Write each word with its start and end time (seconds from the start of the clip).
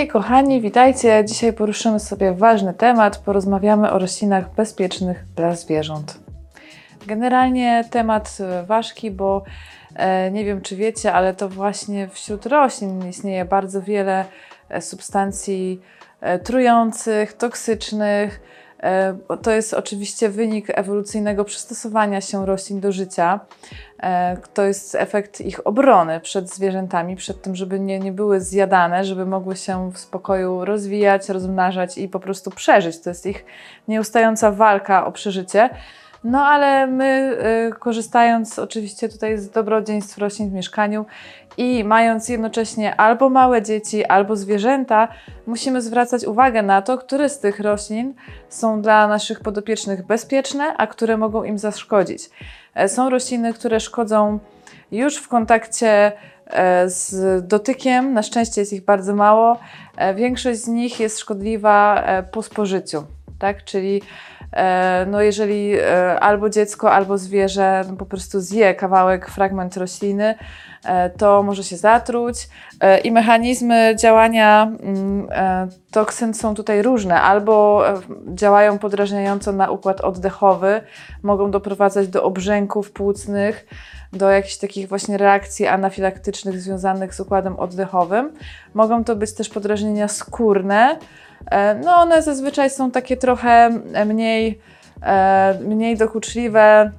Hej 0.00 0.08
kochani, 0.08 0.60
witajcie. 0.60 1.24
Dzisiaj 1.24 1.52
poruszymy 1.52 2.00
sobie 2.00 2.32
ważny 2.32 2.74
temat. 2.74 3.18
Porozmawiamy 3.18 3.92
o 3.92 3.98
roślinach 3.98 4.54
bezpiecznych 4.54 5.24
dla 5.36 5.54
zwierząt. 5.54 6.18
Generalnie 7.06 7.84
temat 7.90 8.38
e, 8.40 8.62
ważki, 8.62 9.10
bo 9.10 9.42
e, 9.96 10.30
nie 10.30 10.44
wiem 10.44 10.60
czy 10.60 10.76
wiecie, 10.76 11.12
ale 11.12 11.34
to 11.34 11.48
właśnie 11.48 12.08
wśród 12.08 12.46
roślin 12.46 13.08
istnieje 13.08 13.44
bardzo 13.44 13.82
wiele 13.82 14.24
e, 14.68 14.82
substancji 14.82 15.80
trujących, 16.44 17.32
toksycznych. 17.32 18.40
E, 18.82 19.14
To 19.42 19.50
jest 19.50 19.74
oczywiście 19.74 20.28
wynik 20.28 20.66
ewolucyjnego 20.74 21.44
przystosowania 21.44 22.20
się 22.20 22.46
roślin 22.46 22.80
do 22.80 22.92
życia. 22.92 23.40
E, 24.02 24.36
To 24.54 24.62
jest 24.62 24.94
efekt 24.94 25.40
ich 25.40 25.66
obrony 25.66 26.20
przed 26.20 26.50
zwierzętami, 26.50 27.16
przed 27.16 27.42
tym, 27.42 27.56
żeby 27.56 27.80
nie, 27.80 27.98
nie 27.98 28.12
były 28.12 28.40
zjadane, 28.40 29.04
żeby 29.04 29.26
mogły 29.26 29.56
się 29.56 29.92
w 29.92 29.98
spokoju 29.98 30.64
rozwijać, 30.64 31.28
rozmnażać 31.28 31.98
i 31.98 32.08
po 32.08 32.20
prostu 32.20 32.50
przeżyć. 32.50 33.00
To 33.00 33.10
jest 33.10 33.26
ich 33.26 33.44
nieustająca 33.88 34.50
walka 34.50 35.06
o 35.06 35.12
przeżycie. 35.12 35.70
No 36.24 36.46
ale 36.46 36.86
my, 36.86 37.36
y, 37.68 37.78
korzystając 37.78 38.58
oczywiście 38.58 39.08
tutaj 39.08 39.38
z 39.38 39.50
dobrodziejstw 39.50 40.18
roślin 40.18 40.50
w 40.50 40.52
mieszkaniu 40.52 41.06
i 41.56 41.84
mając 41.84 42.28
jednocześnie 42.28 42.96
albo 42.96 43.30
małe 43.30 43.62
dzieci, 43.62 44.04
albo 44.04 44.36
zwierzęta, 44.36 45.08
musimy 45.46 45.82
zwracać 45.82 46.24
uwagę 46.24 46.62
na 46.62 46.82
to, 46.82 46.98
które 46.98 47.28
z 47.28 47.38
tych 47.38 47.60
roślin 47.60 48.14
są 48.48 48.82
dla 48.82 49.08
naszych 49.08 49.40
podopiecznych 49.40 50.06
bezpieczne, 50.06 50.74
a 50.76 50.86
które 50.86 51.16
mogą 51.16 51.44
im 51.44 51.58
zaszkodzić. 51.58 52.30
E, 52.74 52.88
Są 52.88 53.10
rośliny, 53.10 53.52
które 53.52 53.80
szkodzą 53.80 54.38
już 54.92 55.16
w 55.16 55.28
kontakcie 55.28 56.12
e, 56.46 56.90
z 56.90 57.46
dotykiem. 57.46 58.12
Na 58.12 58.22
szczęście 58.22 58.60
jest 58.60 58.72
ich 58.72 58.84
bardzo 58.84 59.14
mało. 59.14 59.58
E, 59.96 60.14
Większość 60.14 60.60
z 60.60 60.68
nich 60.68 61.00
jest 61.00 61.18
szkodliwa 61.18 62.04
po 62.32 62.42
spożyciu, 62.42 63.04
tak? 63.38 63.64
Czyli 63.64 64.02
no 65.06 65.20
jeżeli 65.20 65.74
e, 65.74 66.20
albo 66.20 66.50
dziecko, 66.50 66.92
albo 66.92 67.18
zwierzę 67.18 67.84
no 67.88 67.96
po 67.96 68.06
prostu 68.06 68.40
zje 68.40 68.74
kawałek, 68.74 69.28
fragment 69.28 69.76
rośliny, 69.76 70.34
e, 70.84 71.10
to 71.10 71.42
może 71.42 71.64
się 71.64 71.76
zatruć. 71.76 72.48
E, 72.80 72.98
I 72.98 73.12
mechanizmy 73.12 73.96
działania 73.98 74.72
mm, 74.82 75.28
e, 75.30 75.68
toksyn 75.90 76.34
są 76.34 76.54
tutaj 76.54 76.82
różne. 76.82 77.20
Albo 77.20 77.88
e, 77.88 78.00
działają 78.34 78.78
podrażniająco 78.78 79.52
na 79.52 79.70
układ 79.70 80.00
oddechowy, 80.00 80.80
mogą 81.22 81.50
doprowadzać 81.50 82.08
do 82.08 82.22
obrzęków 82.22 82.92
płucnych, 82.92 83.66
do 84.12 84.30
jakichś 84.30 84.56
takich 84.56 84.88
właśnie 84.88 85.18
reakcji 85.18 85.66
anafilaktycznych 85.66 86.60
związanych 86.60 87.14
z 87.14 87.20
układem 87.20 87.56
oddechowym. 87.56 88.32
Mogą 88.74 89.04
to 89.04 89.16
być 89.16 89.34
też 89.34 89.48
podrażnienia 89.48 90.08
skórne. 90.08 90.98
E, 91.46 91.74
No 91.74 91.96
one 91.96 92.22
zazwyczaj 92.22 92.70
są 92.70 92.90
takie 92.90 93.16
trochę 93.16 93.70
mniej, 94.06 94.60
e, 95.02 95.58
mniej 95.60 95.96
dokuczliwe, 95.96 96.92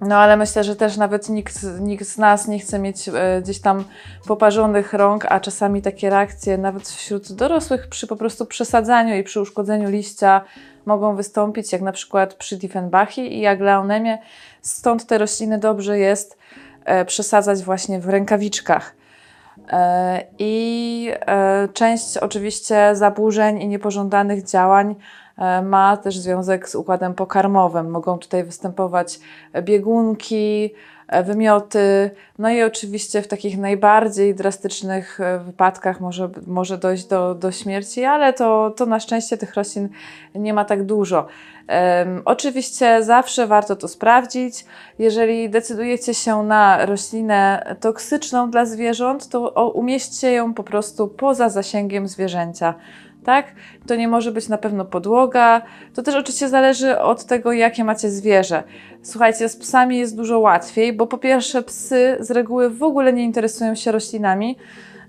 no 0.00 0.16
ale 0.16 0.36
myślę, 0.36 0.64
że 0.64 0.76
też 0.76 0.96
nawet 0.96 1.28
nikt, 1.28 1.66
nikt 1.80 2.06
z 2.06 2.18
nas 2.18 2.48
nie 2.48 2.58
chce 2.58 2.78
mieć 2.78 3.08
e, 3.08 3.42
gdzieś 3.42 3.60
tam 3.60 3.84
poparzonych 4.26 4.92
rąk, 4.92 5.26
a 5.28 5.40
czasami 5.40 5.82
takie 5.82 6.10
reakcje 6.10 6.58
nawet 6.58 6.88
wśród 6.88 7.32
dorosłych 7.32 7.88
przy 7.88 8.06
po 8.06 8.16
prostu 8.16 8.46
przesadzaniu 8.46 9.16
i 9.16 9.22
przy 9.22 9.40
uszkodzeniu 9.40 9.90
liścia 9.90 10.40
mogą 10.86 11.16
wystąpić, 11.16 11.72
jak 11.72 11.82
na 11.82 11.92
przykład 11.92 12.34
przy 12.34 12.56
Diefenbachii 12.56 13.38
i 13.38 13.46
aglaonemie. 13.46 14.18
Stąd 14.62 15.06
te 15.06 15.18
rośliny 15.18 15.58
dobrze 15.58 15.98
jest 15.98 16.38
e, 16.84 17.04
przesadzać 17.04 17.62
właśnie 17.62 18.00
w 18.00 18.08
rękawiczkach. 18.08 18.97
E, 19.68 20.24
I 20.38 21.12
e, 21.26 21.68
część 21.72 22.16
oczywiście 22.16 22.96
zaburzeń 22.96 23.62
i 23.62 23.68
niepożądanych 23.68 24.44
działań 24.44 24.94
e, 25.38 25.62
ma 25.62 25.96
też 25.96 26.18
związek 26.18 26.68
z 26.68 26.74
układem 26.74 27.14
pokarmowym. 27.14 27.90
Mogą 27.90 28.18
tutaj 28.18 28.44
występować 28.44 29.20
biegunki, 29.62 30.74
wymioty, 31.24 32.10
no 32.38 32.50
i 32.50 32.62
oczywiście 32.62 33.22
w 33.22 33.28
takich 33.28 33.58
najbardziej 33.58 34.34
drastycznych 34.34 35.20
e, 35.20 35.38
wypadkach 35.38 36.00
może, 36.00 36.30
może 36.46 36.78
dojść 36.78 37.04
do, 37.04 37.34
do 37.34 37.52
śmierci, 37.52 38.04
ale 38.04 38.32
to, 38.32 38.70
to 38.76 38.86
na 38.86 39.00
szczęście 39.00 39.36
tych 39.36 39.54
roślin 39.54 39.88
nie 40.34 40.54
ma 40.54 40.64
tak 40.64 40.84
dużo. 40.84 41.26
Em, 41.66 42.22
oczywiście 42.24 43.02
zawsze 43.02 43.46
warto 43.46 43.76
to 43.76 43.88
sprawdzić. 43.88 44.64
Jeżeli 44.98 45.50
decydujecie 45.50 46.14
się 46.14 46.42
na 46.42 46.86
roślinę 46.86 47.74
toksyczną 47.80 48.50
dla 48.50 48.64
zwierząt, 48.66 49.28
to 49.28 49.70
umieśćcie 49.70 50.32
ją 50.32 50.54
po 50.54 50.64
prostu 50.64 51.08
poza 51.08 51.48
zasięgiem 51.48 52.08
zwierzęcia. 52.08 52.74
Tak? 53.28 53.46
To 53.86 53.96
nie 53.96 54.08
może 54.08 54.32
być 54.32 54.48
na 54.48 54.58
pewno 54.58 54.84
podłoga. 54.84 55.62
To 55.94 56.02
też 56.02 56.14
oczywiście 56.14 56.48
zależy 56.48 56.98
od 56.98 57.24
tego, 57.24 57.52
jakie 57.52 57.84
macie 57.84 58.10
zwierzę. 58.10 58.62
Słuchajcie, 59.02 59.48
z 59.48 59.56
psami 59.56 59.98
jest 59.98 60.16
dużo 60.16 60.38
łatwiej, 60.38 60.92
bo 60.92 61.06
po 61.06 61.18
pierwsze, 61.18 61.62
psy 61.62 62.16
z 62.20 62.30
reguły 62.30 62.70
w 62.70 62.82
ogóle 62.82 63.12
nie 63.12 63.24
interesują 63.24 63.74
się 63.74 63.92
roślinami. 63.92 64.58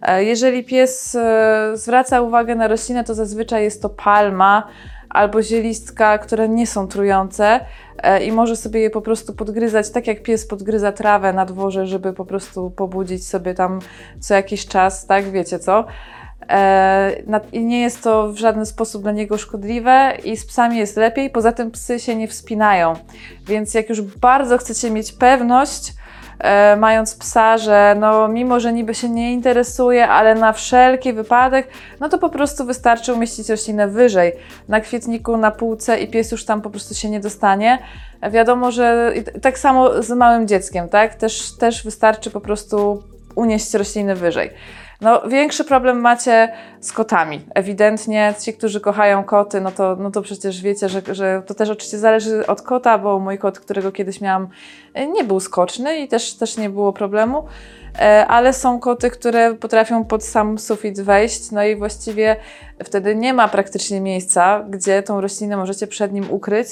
E, 0.01 0.23
Jeżeli 0.23 0.63
pies 0.63 1.15
e, 1.15 1.71
zwraca 1.73 2.21
uwagę 2.21 2.55
na 2.55 2.67
roślinę, 2.67 3.03
to 3.03 3.13
zazwyczaj 3.13 3.63
jest 3.63 3.81
to 3.81 3.89
palma 3.89 4.67
albo 5.09 5.41
zielistka, 5.41 6.17
które 6.17 6.49
nie 6.49 6.67
są 6.67 6.87
trujące 6.87 7.59
e, 7.97 8.23
i 8.23 8.31
może 8.31 8.55
sobie 8.55 8.79
je 8.79 8.89
po 8.89 9.01
prostu 9.01 9.33
podgryzać, 9.33 9.89
tak 9.89 10.07
jak 10.07 10.23
pies 10.23 10.47
podgryza 10.47 10.91
trawę 10.91 11.33
na 11.33 11.45
dworze, 11.45 11.87
żeby 11.87 12.13
po 12.13 12.25
prostu 12.25 12.71
pobudzić 12.71 13.27
sobie 13.27 13.53
tam 13.53 13.79
co 14.19 14.33
jakiś 14.33 14.67
czas, 14.67 15.05
tak, 15.05 15.31
wiecie 15.31 15.59
co. 15.59 15.85
E, 16.49 17.11
nie 17.53 17.81
jest 17.81 18.03
to 18.03 18.33
w 18.33 18.37
żaden 18.37 18.65
sposób 18.65 19.01
dla 19.01 19.11
niego 19.11 19.37
szkodliwe 19.37 20.13
i 20.23 20.37
z 20.37 20.45
psami 20.45 20.77
jest 20.77 20.97
lepiej, 20.97 21.29
poza 21.29 21.51
tym 21.51 21.71
psy 21.71 21.99
się 21.99 22.15
nie 22.15 22.27
wspinają, 22.27 22.93
więc 23.47 23.73
jak 23.73 23.89
już 23.89 24.01
bardzo 24.01 24.57
chcecie 24.57 24.91
mieć 24.91 25.11
pewność, 25.11 25.93
e, 26.39 26.75
mając 26.75 27.15
psa, 27.15 27.57
że 27.57 27.95
no 27.99 28.27
mimo, 28.27 28.59
że 28.59 28.73
niby 28.73 28.95
się 28.95 29.09
nie 29.09 29.33
interesuje, 29.33 30.07
ale 30.07 30.35
na 30.35 30.53
wszelki 30.53 31.13
wypadek, 31.13 31.67
no 31.99 32.09
to 32.09 32.17
po 32.17 32.29
prostu 32.29 32.65
wystarczy 32.65 33.13
umieścić 33.13 33.49
roślinę 33.49 33.87
wyżej, 33.87 34.33
na 34.67 34.81
kwietniku, 34.81 35.37
na 35.37 35.51
półce 35.51 35.99
i 35.99 36.07
pies 36.07 36.31
już 36.31 36.45
tam 36.45 36.61
po 36.61 36.69
prostu 36.69 36.95
się 36.95 37.09
nie 37.09 37.19
dostanie. 37.19 37.79
Wiadomo, 38.31 38.71
że 38.71 39.13
tak 39.41 39.59
samo 39.59 40.03
z 40.03 40.09
małym 40.09 40.47
dzieckiem, 40.47 40.89
tak? 40.89 41.15
Też, 41.15 41.57
też 41.57 41.83
wystarczy 41.83 42.31
po 42.31 42.41
prostu 42.41 43.03
unieść 43.35 43.73
rośliny 43.73 44.15
wyżej. 44.15 44.51
No, 45.01 45.21
większy 45.27 45.63
problem 45.63 45.99
macie 45.99 46.51
z 46.79 46.91
kotami. 46.91 47.41
Ewidentnie 47.55 48.33
ci, 48.39 48.53
którzy 48.53 48.81
kochają 48.81 49.23
koty, 49.23 49.61
no 49.61 49.71
to, 49.71 49.95
no 49.95 50.11
to 50.11 50.21
przecież 50.21 50.61
wiecie, 50.61 50.89
że, 50.89 51.01
że 51.11 51.43
to 51.45 51.53
też 51.53 51.69
oczywiście 51.69 51.97
zależy 51.97 52.47
od 52.47 52.61
kota, 52.61 52.97
bo 52.97 53.19
mój 53.19 53.37
kot, 53.37 53.59
którego 53.59 53.91
kiedyś 53.91 54.21
miałam, 54.21 54.47
e, 54.93 55.07
nie 55.07 55.23
był 55.23 55.39
skoczny 55.39 55.99
i 55.99 56.07
też, 56.07 56.33
też 56.33 56.57
nie 56.57 56.69
było 56.69 56.93
problemu. 56.93 57.45
E, 57.99 58.27
Ale 58.27 58.53
są 58.53 58.79
koty, 58.79 59.09
które 59.09 59.53
potrafią 59.53 60.05
pod 60.05 60.23
sam 60.23 60.59
sufit 60.59 61.01
wejść, 61.01 61.51
no 61.51 61.63
i 61.63 61.75
właściwie 61.75 62.35
wtedy 62.83 63.15
nie 63.15 63.33
ma 63.33 63.47
praktycznie 63.47 64.01
miejsca, 64.01 64.65
gdzie 64.69 65.03
tą 65.03 65.21
roślinę 65.21 65.57
możecie 65.57 65.87
przed 65.87 66.13
nim 66.13 66.31
ukryć. 66.31 66.67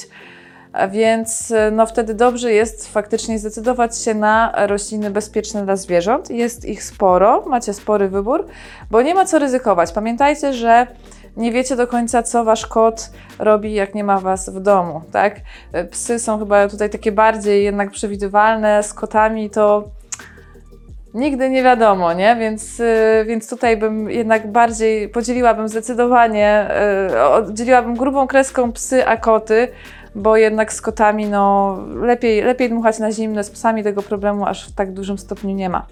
Więc 0.92 1.52
e, 1.52 1.72
no 1.72 1.86
wtedy 1.86 2.14
dobrze 2.14 2.54
jest 2.54 2.94
faktycznie 2.94 3.40
zdecydować 3.40 3.98
się 3.98 4.14
na 4.14 4.54
rośliny 4.68 5.12
bezpieczne 5.12 5.66
dla 5.66 5.76
zwierząt. 5.76 6.30
Jest 6.30 6.66
ich 6.66 6.84
sporo, 6.84 7.44
macie 7.48 7.74
spory 7.74 8.10
wybór, 8.10 8.46
bo 8.92 9.02
nie 9.02 9.16
ma 9.16 9.26
co 9.26 9.40
ryzykować. 9.40 9.92
Pamiętajcie, 9.92 10.54
że 10.54 10.88
nie 11.38 11.52
wiecie 11.52 11.76
do 11.76 11.88
końca, 11.88 12.24
co 12.24 12.44
wasz 12.44 12.66
kot 12.68 13.10
robi, 13.40 13.74
jak 13.74 13.96
nie 13.96 14.04
ma 14.04 14.20
was 14.20 14.50
w 14.50 14.60
domu, 14.60 15.02
tak? 15.12 15.36
E, 15.72 15.86
Psy 15.86 16.20
są 16.20 16.40
chyba 16.40 16.68
tutaj 16.68 16.90
takie 16.90 17.12
bardziej 17.12 17.64
jednak 17.64 17.92
przewidywalne, 17.92 18.84
z 18.84 18.94
kotami 18.94 19.50
to 19.50 19.84
nigdy 21.14 21.50
nie 21.50 21.64
wiadomo, 21.64 22.14
nie? 22.14 22.36
Więc, 22.40 22.80
y, 22.80 23.26
więc 23.28 23.50
tutaj 23.50 23.78
bym 23.78 24.10
jednak 24.10 24.52
bardziej 24.52 25.10
podzieliłabym 25.10 25.68
zdecydowanie, 25.68 26.70
oddzieliłabym 27.32 27.96
grubą 27.96 28.28
kreską 28.28 28.72
psy 28.72 29.08
a 29.08 29.18
koty, 29.18 29.68
bo 30.18 30.38
jednak 30.38 30.74
z 30.74 30.82
kotami 30.82 31.26
no, 31.26 31.78
lepiej, 32.02 32.42
lepiej 32.42 32.70
dmuchać 32.70 33.00
na 33.00 33.12
zimne, 33.12 33.44
z 33.44 33.50
psami 33.50 33.84
tego 33.84 34.02
problemu 34.04 34.46
aż 34.46 34.70
w 34.70 34.76
tak 34.76 34.94
dużym 34.94 35.18
stopniu 35.18 35.56
nie 35.56 35.70
ma. 35.70 35.86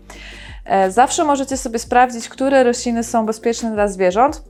E, 0.65 0.91
Zawsze 0.91 1.23
możecie 1.23 1.57
sobie 1.57 1.79
sprawdzić, 1.79 2.29
które 2.29 2.63
rośliny 2.63 3.03
są 3.03 3.25
bezpieczne 3.25 3.71
dla 3.71 3.87
zwierząt, 3.87 4.43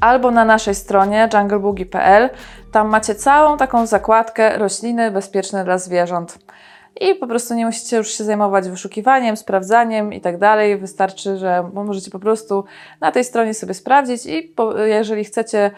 albo 0.00 0.30
na 0.30 0.44
naszej 0.44 0.74
stronie 0.74 1.28
jungleboogie.pl. 1.34 2.30
Tam 2.72 2.88
macie 2.88 3.14
całą 3.14 3.56
taką 3.56 3.86
zakładkę 3.86 4.58
rośliny 4.58 5.10
bezpieczne 5.10 5.64
dla 5.64 5.78
zwierząt. 5.78 6.38
I 7.00 7.14
po 7.14 7.26
prostu 7.26 7.54
nie 7.54 7.66
musicie 7.66 7.96
już 7.96 8.08
się 8.08 8.24
zajmować 8.24 8.68
wyszukiwaniem, 8.68 9.36
sprawdzaniem 9.36 10.12
i 10.12 10.20
tak 10.20 10.38
dalej. 10.38 10.78
Wystarczy, 10.78 11.36
że 11.36 11.70
możecie 11.74 12.10
po 12.10 12.18
prostu 12.18 12.64
na 13.00 13.12
tej 13.12 13.24
stronie 13.24 13.54
sobie 13.54 13.74
sprawdzić 13.74 14.26
i 14.26 14.42
po, 14.42 14.78
jeżeli 14.78 15.24
chcecie 15.24 15.70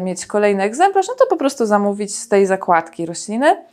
mieć 0.00 0.26
kolejny 0.26 0.62
egzemplarz, 0.62 1.08
no 1.08 1.14
to 1.14 1.26
po 1.26 1.36
prostu 1.36 1.66
zamówić 1.66 2.16
z 2.16 2.28
tej 2.28 2.46
zakładki 2.46 3.06
rośliny. 3.06 3.64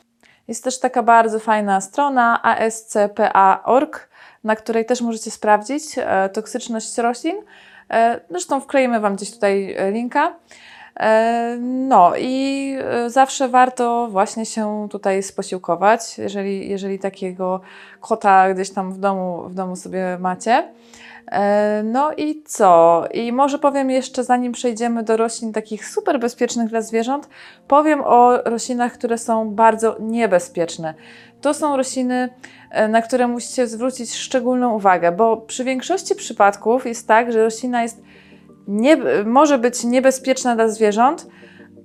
Jest 0.47 0.63
też 0.63 0.79
taka 0.79 1.03
bardzo 1.03 1.39
fajna 1.39 1.81
strona 1.81 2.43
ascpa.org, 2.43 4.09
na 4.43 4.55
której 4.55 4.85
też 4.85 5.01
możecie 5.01 5.31
sprawdzić 5.31 5.83
e, 5.97 6.29
toksyczność 6.29 6.97
roślin. 6.97 7.35
E, 7.89 8.19
Zresztą 8.29 8.61
wkleimy 8.61 8.99
Wam 8.99 9.15
gdzieś 9.15 9.31
tutaj 9.31 9.73
e, 9.77 9.91
linka. 9.91 10.35
E, 10.99 11.57
No 11.61 12.11
i 12.17 12.75
e, 12.79 13.09
zawsze 13.09 13.49
warto 13.49 14.07
właśnie 14.11 14.45
się 14.45 14.87
tutaj 14.91 15.23
sposiłkować, 15.23 16.17
jeżeli, 16.17 16.69
jeżeli 16.69 16.99
takiego 16.99 17.61
kota 17.99 18.53
gdzieś 18.53 18.71
tam 18.71 18.93
w 18.93 18.97
domu, 18.97 19.43
w 19.49 19.53
domu 19.53 19.75
sobie 19.75 20.17
macie. 20.19 20.67
E, 21.27 21.83
No 21.83 22.11
i 22.17 22.43
co? 22.45 23.03
I 23.13 23.31
może 23.31 23.59
powiem 23.59 23.89
jeszcze, 23.89 24.23
zanim 24.23 24.51
przejdziemy 24.51 25.03
do 25.03 25.17
roślin 25.17 25.53
takich 25.53 25.87
super 25.87 26.19
bezpiecznych 26.19 26.69
dla 26.69 26.81
zwierząt, 26.81 27.29
powiem 27.67 28.01
o 28.05 28.37
roślinach, 28.37 28.93
które 28.93 29.17
są 29.17 29.49
bardzo 29.49 29.95
niebezpieczne. 29.99 30.93
To 31.41 31.53
są 31.53 31.77
rośliny, 31.77 32.29
e, 32.71 32.87
na 32.87 33.01
które 33.01 33.27
musicie 33.27 33.67
zwrócić 33.67 34.15
szczególną 34.15 34.75
uwagę, 34.75 35.11
bo 35.11 35.37
przy 35.37 35.63
większości 35.63 36.15
przypadków 36.15 36.85
jest 36.85 37.07
tak, 37.07 37.31
że 37.31 37.43
roślina 37.43 37.83
jest 37.83 38.01
nie, 38.67 38.97
może 39.25 39.57
być 39.57 39.83
niebezpieczna 39.83 40.55
dla 40.55 40.67
zwierząt, 40.67 41.27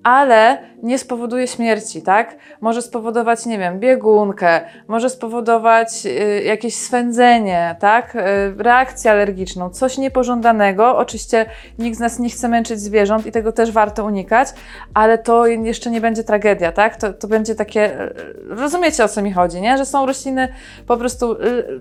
ale 0.03 0.59
nie 0.83 0.99
spowoduje 0.99 1.47
śmierci, 1.47 2.03
tak? 2.03 2.37
Może 2.61 2.83
spowodować, 2.83 3.47
nie 3.47 3.59
wiem, 3.59 3.81
biegunkę, 3.81 4.61
może 4.89 5.11
spowodować 5.11 6.07
y, 6.07 6.43
jakieś 6.45 6.75
swędzenie, 6.75 7.77
tak? 7.81 8.17
Y, 8.17 8.19
reakcję 8.59 9.11
alergiczną, 9.11 9.71
coś 9.71 9.99
niepożądanego. 9.99 10.97
Oczywiście 10.97 11.47
nikt 11.79 11.97
z 11.97 12.01
nas 12.01 12.19
nie 12.19 12.31
chce 12.31 12.49
męczyć 12.49 12.81
zwierząt 12.81 13.27
i 13.27 13.33
tego 13.33 13.53
też 13.53 13.71
warto 13.71 14.05
unikać, 14.05 14.49
ale 14.95 15.19
to 15.19 15.47
jeszcze 15.47 15.91
nie 15.91 16.01
będzie 16.01 16.25
tragedia, 16.25 16.73
tak? 16.73 16.97
To, 16.97 17.13
to 17.13 17.29
będzie 17.29 17.55
takie, 17.55 18.01
y, 18.01 18.15
rozumiecie 18.49 19.05
o 19.05 19.09
co 19.09 19.23
mi 19.23 19.33
chodzi, 19.33 19.61
nie? 19.61 19.79
Że 19.79 19.87
są 19.87 20.07
rośliny 20.07 20.49
po 20.87 20.97
prostu 20.97 21.33
y, 21.33 21.81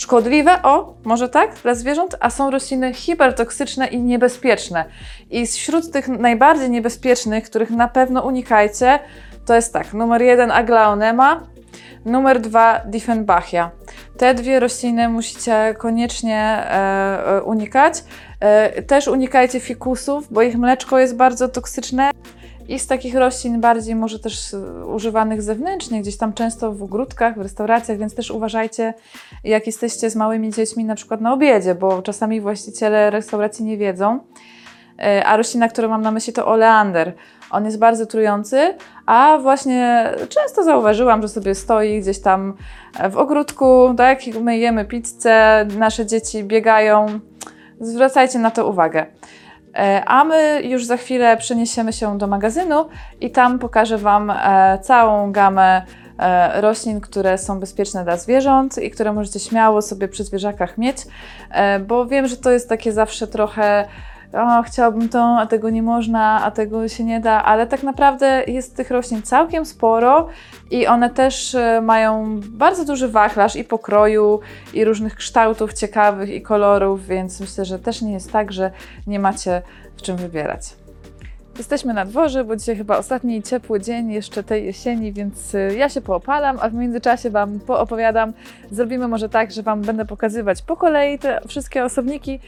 szkodliwe, 0.00 0.62
o, 0.62 0.94
może 1.04 1.28
tak, 1.28 1.54
dla 1.62 1.74
zwierząt, 1.74 2.16
a 2.20 2.30
są 2.30 2.50
rośliny 2.50 2.94
hipertoksyczne 2.94 3.86
i 3.86 4.02
niebezpieczne. 4.02 4.84
I 5.30 5.46
wśród 5.46 5.92
tych 5.92 6.08
najbardziej 6.08 6.70
niebezpiecznych, 6.70 7.44
których 7.44 7.70
na 7.70 7.88
pewno 7.88 8.22
unikajcie, 8.22 8.98
to 9.46 9.54
jest 9.54 9.72
tak, 9.72 9.92
numer 9.92 10.22
jeden 10.22 10.50
Aglaonema, 10.50 11.40
numer 12.04 12.40
dwa 12.40 12.80
Diefenbachia. 12.86 13.70
Te 14.16 14.34
dwie 14.34 14.60
rośliny 14.60 15.08
musicie 15.08 15.74
koniecznie 15.78 16.38
e, 16.38 17.36
e, 17.36 17.42
unikać. 17.42 18.04
E, 18.40 18.82
też 18.82 19.08
unikajcie 19.08 19.60
fikusów, 19.60 20.32
bo 20.32 20.42
ich 20.42 20.58
mleczko 20.58 20.98
jest 20.98 21.16
bardzo 21.16 21.48
toksyczne. 21.48 22.10
I 22.70 22.78
z 22.78 22.86
takich 22.86 23.14
roślin 23.14 23.60
bardziej 23.60 23.94
może 23.94 24.18
też 24.18 24.54
e, 24.54 24.86
używanych 24.86 25.42
zewnętrznie, 25.42 26.00
gdzieś 26.00 26.16
tam 26.16 26.32
często 26.32 26.72
w 26.72 26.82
ogródkach, 26.82 27.38
w 27.38 27.40
restauracjach, 27.40 27.98
więc 27.98 28.14
też 28.14 28.30
uważajcie, 28.30 28.94
jak 29.44 29.66
jesteście 29.66 30.10
z 30.10 30.16
małymi 30.16 30.52
dziećmi, 30.52 30.84
na 30.84 30.94
przykład 30.94 31.20
na 31.20 31.32
obiedzie, 31.32 31.74
bo 31.74 32.02
czasami 32.02 32.40
właściciele 32.40 33.10
restauracji 33.10 33.64
nie 33.64 33.76
wiedzą. 33.76 34.20
E, 34.98 35.24
A 35.26 35.36
roślina, 35.36 35.68
którą 35.68 35.88
mam 35.88 36.02
na 36.02 36.10
myśli, 36.10 36.32
to 36.32 36.46
oleander. 36.46 37.12
On 37.50 37.64
jest 37.64 37.78
bardzo 37.78 38.06
trujący, 38.06 38.74
a 39.06 39.38
właśnie 39.42 40.10
często 40.28 40.64
zauważyłam, 40.64 41.22
że 41.22 41.28
sobie 41.28 41.54
stoi 41.54 42.00
gdzieś 42.00 42.20
tam 42.20 42.56
w 43.10 43.16
ogródku, 43.16 43.94
tak, 43.96 44.18
my 44.40 44.58
jemy 44.58 44.84
pizzę, 44.84 45.66
nasze 45.78 46.06
dzieci 46.06 46.44
biegają. 46.44 47.06
Zwracajcie 47.80 48.38
na 48.38 48.50
to 48.50 48.68
uwagę. 48.68 49.06
E, 49.74 50.04
A 50.04 50.24
my 50.24 50.62
już 50.62 50.84
za 50.84 50.96
chwilę 50.96 51.36
przeniesiemy 51.36 51.92
się 51.92 52.18
do 52.18 52.26
magazynu 52.26 52.88
i 53.20 53.30
tam 53.30 53.58
pokażę 53.58 53.98
Wam 53.98 54.30
e, 54.30 54.78
całą 54.82 55.32
gamę 55.32 55.82
e, 56.18 56.60
roślin, 56.60 57.00
które 57.00 57.38
są 57.38 57.60
bezpieczne 57.60 58.04
dla 58.04 58.16
zwierząt 58.16 58.78
i 58.78 58.90
które 58.90 59.12
możecie 59.12 59.40
śmiało 59.40 59.82
sobie 59.82 60.08
przy 60.08 60.24
zwierzakach 60.24 60.78
mieć, 60.78 60.96
bo 61.86 62.06
wiem, 62.06 62.26
że 62.26 62.36
to 62.36 62.50
jest 62.50 62.68
takie 62.68 62.92
zawsze 62.92 63.26
trochę 63.26 63.88
o, 64.32 64.62
chciałabym 64.62 65.08
to, 65.08 65.36
a 65.38 65.46
tego 65.46 65.70
nie 65.70 65.82
można, 65.82 66.44
a 66.44 66.50
tego 66.50 66.88
się 66.88 67.04
nie 67.04 67.20
da, 67.20 67.44
ale 67.44 67.66
tak 67.66 67.82
naprawdę 67.82 68.44
jest 68.46 68.76
tych 68.76 68.90
roślin 68.90 69.22
całkiem 69.22 69.66
sporo 69.66 70.28
i 70.70 70.86
one 70.86 71.10
też 71.10 71.54
e, 71.54 71.80
mają 71.80 72.40
bardzo 72.42 72.84
duży 72.84 73.08
wachlarz 73.08 73.56
i 73.56 73.64
pokroju, 73.64 74.40
i 74.74 74.84
różnych 74.84 75.14
kształtów 75.14 75.72
ciekawych, 75.72 76.30
i 76.30 76.42
kolorów, 76.42 77.06
więc 77.06 77.40
myślę, 77.40 77.64
że 77.64 77.78
też 77.78 78.02
nie 78.02 78.12
jest 78.12 78.32
tak, 78.32 78.52
że 78.52 78.70
nie 79.06 79.18
macie 79.18 79.62
w 79.96 80.02
czym 80.02 80.16
wybierać. 80.16 80.79
Jesteśmy 81.60 81.94
na 81.94 82.04
dworze, 82.04 82.44
bo 82.44 82.56
dzisiaj 82.56 82.76
chyba 82.76 82.98
ostatni 82.98 83.42
ciepły 83.42 83.80
dzień 83.80 84.12
jeszcze 84.12 84.42
tej 84.42 84.64
jesieni, 84.64 85.12
więc 85.12 85.54
y, 85.54 85.74
ja 85.76 85.88
się 85.88 86.00
poopalam, 86.00 86.58
a 86.60 86.68
w 86.68 86.74
międzyczasie 86.74 87.30
Wam 87.30 87.60
poopowiadam. 87.60 88.32
Zrobimy 88.70 89.08
może 89.08 89.28
tak, 89.28 89.50
że 89.50 89.62
Wam 89.62 89.82
będę 89.82 90.04
pokazywać 90.04 90.62
po 90.62 90.76
kolei 90.76 91.18
te 91.18 91.40
wszystkie 91.48 91.84
osobniki 91.84 92.40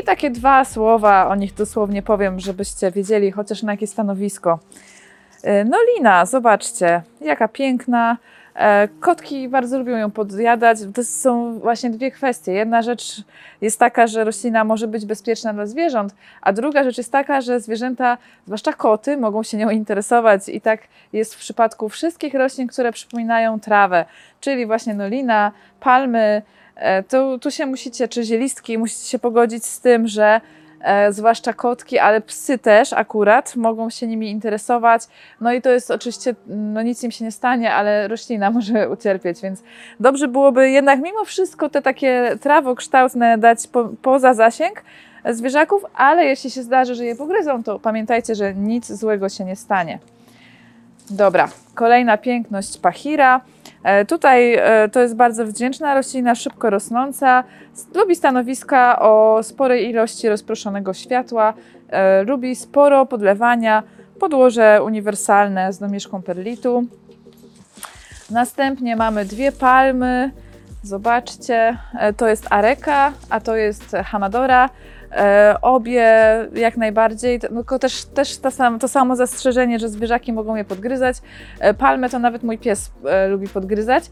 i 0.00 0.04
takie 0.04 0.30
dwa 0.30 0.64
słowa 0.64 1.28
o 1.28 1.34
nich 1.34 1.54
dosłownie 1.54 2.02
powiem, 2.02 2.40
żebyście 2.40 2.90
wiedzieli 2.90 3.30
chociaż 3.30 3.62
na 3.62 3.72
jakie 3.72 3.86
stanowisko. 3.86 4.58
Y, 5.44 5.64
No 5.64 5.78
Lina, 5.94 6.26
zobaczcie, 6.26 7.02
jaka 7.20 7.48
piękna. 7.48 8.16
E, 8.58 8.88
Kotki 9.00 9.48
bardzo 9.48 9.78
lubią 9.78 9.96
ją 9.96 10.10
podjadać. 10.10 10.78
To 10.94 11.04
są 11.04 11.58
właśnie 11.58 11.90
dwie 11.90 12.10
kwestie. 12.10 12.52
Jedna 12.52 12.82
rzecz 12.82 13.22
jest 13.60 13.78
taka, 13.78 14.06
że 14.06 14.24
roślina 14.24 14.64
może 14.64 14.88
być 14.88 15.06
bezpieczna 15.06 15.54
dla 15.54 15.66
zwierząt, 15.66 16.14
a 16.42 16.52
druga 16.52 16.84
rzecz 16.84 16.98
jest 16.98 17.12
taka, 17.12 17.40
że 17.40 17.60
zwierzęta, 17.60 18.18
zwłaszcza 18.46 18.72
koty, 18.72 19.16
mogą 19.16 19.42
się 19.42 19.56
nią 19.56 19.70
interesować. 19.70 20.48
I 20.48 20.60
tak 20.60 20.80
jest 21.12 21.34
w 21.34 21.38
przypadku 21.38 21.88
wszystkich 21.88 22.34
roślin, 22.34 22.68
które 22.68 22.92
przypominają 22.92 23.60
trawę, 23.60 24.04
czyli 24.40 24.66
właśnie 24.66 24.94
nolina, 24.94 25.52
palmy. 25.80 26.42
E, 26.76 27.02
Tu, 27.02 27.38
tu 27.38 27.50
się 27.50 27.66
musicie, 27.66 28.08
czy 28.08 28.22
zielistki, 28.22 28.78
musicie 28.78 29.04
się 29.10 29.18
pogodzić 29.18 29.64
z 29.64 29.80
tym, 29.80 30.08
że 30.08 30.40
zwłaszcza 31.10 31.52
kotki, 31.52 31.98
ale 31.98 32.20
psy 32.20 32.58
też 32.58 32.92
akurat 32.92 33.56
mogą 33.56 33.90
się 33.90 34.06
nimi 34.06 34.30
interesować. 34.30 35.02
No 35.40 35.52
i 35.52 35.62
to 35.62 35.70
jest 35.70 35.90
oczywiście, 35.90 36.34
no 36.46 36.82
nic 36.82 37.04
im 37.04 37.10
się 37.10 37.24
nie 37.24 37.32
stanie, 37.32 37.74
ale 37.74 38.08
roślina 38.08 38.50
może 38.58 38.90
ucierpieć, 38.90 39.40
więc 39.40 39.62
dobrze 40.00 40.28
byłoby 40.28 40.70
jednak 40.70 41.00
mimo 41.02 41.24
wszystko 41.24 41.68
te 41.68 41.82
takie 41.82 42.36
trawokształtne 42.40 43.38
dać 43.38 43.66
po, 43.66 43.88
poza 44.02 44.34
zasięg 44.34 44.82
zwierzaków, 45.30 45.84
ale 45.94 46.24
jeśli 46.24 46.50
się 46.50 46.62
zdarzy, 46.62 46.94
że 46.94 47.04
je 47.04 47.16
pogryzą, 47.16 47.62
to 47.62 47.78
pamiętajcie, 47.78 48.34
że 48.34 48.54
nic 48.54 48.92
złego 48.92 49.28
się 49.28 49.44
nie 49.44 49.56
stanie. 49.56 49.98
Dobra, 51.10 51.48
kolejna 51.74 52.16
piękność 52.18 52.78
pachira. 52.78 53.40
E, 53.88 54.04
Tutaj 54.04 54.54
e, 54.54 54.88
to 54.88 55.00
jest 55.00 55.16
bardzo 55.16 55.46
wdzięczna 55.46 55.94
roślina, 55.94 56.34
szybko 56.34 56.70
rosnąca, 56.70 57.44
lubi 57.94 58.16
stanowiska 58.16 58.98
o 58.98 59.42
sporej 59.42 59.88
ilości 59.88 60.28
rozproszonego 60.28 60.94
światła, 60.94 61.54
e, 61.88 62.22
lubi 62.22 62.56
sporo 62.56 63.06
podlewania, 63.06 63.82
podłoże 64.20 64.80
uniwersalne 64.84 65.72
z 65.72 65.78
domieszką 65.78 66.22
perlitu. 66.22 66.84
Następnie 68.30 68.96
mamy 68.96 69.24
dwie 69.24 69.52
palmy, 69.52 70.30
zobaczcie, 70.82 71.78
to 72.16 72.28
jest 72.28 72.46
areka, 72.50 73.12
a 73.30 73.40
to 73.40 73.56
jest 73.56 73.92
hamadora. 74.04 74.70
E, 75.12 75.56
obie 75.62 76.06
jak 76.54 76.76
najbardziej, 76.76 77.40
tylko 77.40 77.78
też, 77.78 78.04
też 78.04 78.38
to, 78.38 78.50
sam, 78.50 78.78
to 78.78 78.88
samo 78.88 79.16
zastrzeżenie, 79.16 79.78
że 79.78 79.88
zwierzaki 79.88 80.32
mogą 80.32 80.56
je 80.56 80.64
podgryzać. 80.64 81.16
E, 81.60 81.74
palmę 81.74 82.08
to 82.08 82.18
nawet 82.18 82.42
mój 82.42 82.58
pies 82.58 82.90
e, 83.04 83.28
lubi 83.28 83.48
podgryzać. 83.48 84.10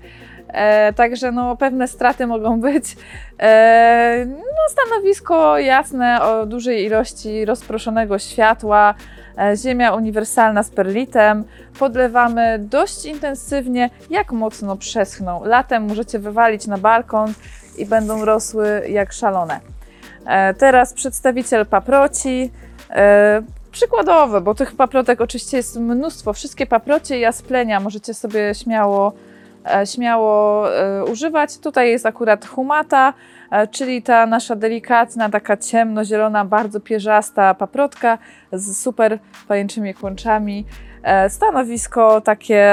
E, 0.49 0.93
także 0.93 1.33
no, 1.33 1.57
pewne 1.57 1.89
straty 1.89 2.27
mogą 2.27 2.61
być. 2.61 2.97
E, 3.41 4.27
no, 4.29 4.63
stanowisko 4.69 5.59
jasne 5.59 6.23
o 6.23 6.47
dużej 6.47 6.85
ilości 6.85 7.45
rozproszonego 7.45 8.19
światła, 8.19 8.95
e, 9.39 9.57
ziemia 9.57 9.95
uniwersalna 9.95 10.63
z 10.63 10.71
perlitem. 10.71 11.45
Podlewamy 11.79 12.59
dość 12.59 13.05
intensywnie, 13.05 13.91
jak 14.11 14.33
mocno 14.33 14.77
przeschną. 14.77 15.45
Latem 15.45 15.89
możecie 15.89 16.19
wywalić 16.19 16.67
na 16.67 16.79
balkon 16.79 17.33
i 17.79 17.87
będą 17.87 18.25
rosły 18.25 18.83
jak 18.89 19.13
szalone. 19.13 19.76
E, 20.27 20.55
Teraz 20.55 20.93
przedstawiciel 20.93 21.67
paproci. 21.67 22.51
E, 22.91 23.43
Przykładowe, 23.71 24.41
bo 24.41 24.55
tych 24.55 24.77
paprotek 24.77 25.21
oczywiście 25.21 25.57
jest 25.57 25.81
mnóstwo. 25.81 26.33
Wszystkie 26.33 26.67
paprocie 26.67 27.19
i 27.19 27.21
jasplenia 27.21 27.81
możecie 27.81 28.15
sobie 28.15 28.55
śmiało, 28.55 29.13
e, 29.75 29.87
śmiało 29.87 30.67
używać. 31.13 31.59
Tutaj 31.59 31.91
jest 31.91 32.07
akurat 32.07 32.47
humata, 32.47 33.13
czyli 33.71 34.03
ta 34.03 34.27
nasza 34.27 34.57
delikatna, 34.57 35.31
taka 35.31 35.57
ciemnozielona, 35.57 36.45
bardzo 36.45 36.81
pierzasta 36.81 37.55
paprotka 37.55 38.19
z 38.53 38.83
super 38.83 39.19
pajęczymi 39.49 39.95
kłączami. 39.95 40.65
E, 41.03 41.31
Stanowisko 41.31 42.21
takie 42.21 42.67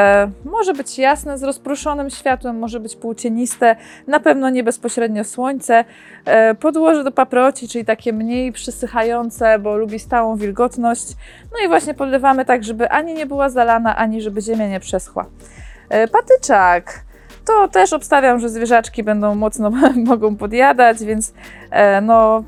może 0.45 0.73
być 0.73 0.97
jasne 0.97 1.37
z 1.37 1.43
rozproszonym 1.43 2.09
światłem, 2.09 2.59
może 2.59 2.79
być 2.79 2.95
półcieniste, 2.95 3.75
na 4.07 4.19
pewno 4.19 4.49
nie 4.49 4.63
bezpośrednio 4.63 5.23
słońce. 5.23 5.85
E, 6.25 6.55
Podłoże 6.55 7.03
do 7.03 7.11
paproci, 7.11 7.67
czyli 7.67 7.85
takie 7.85 8.13
mniej 8.13 8.51
przysychające, 8.51 9.59
bo 9.59 9.77
lubi 9.77 9.99
stałą 9.99 10.35
wilgotność. 10.35 11.07
No 11.51 11.65
i 11.65 11.67
właśnie 11.67 11.93
podlewamy 11.93 12.45
tak, 12.45 12.63
żeby 12.63 12.89
ani 12.89 13.13
nie 13.13 13.25
była 13.25 13.49
zalana, 13.49 13.95
ani 13.95 14.21
żeby 14.21 14.41
ziemia 14.41 14.67
nie 14.67 14.79
przeschła. 14.79 15.25
E, 15.89 16.07
Patyczak. 16.07 17.03
To 17.45 17.67
też 17.67 17.93
obstawiam, 17.93 18.39
że 18.39 18.49
zwierzaczki 18.49 19.03
będą 19.03 19.35
mocno 19.35 19.71
mogą 19.95 20.35
podjadać, 20.35 21.03
więc 21.03 21.33
no 22.01 22.43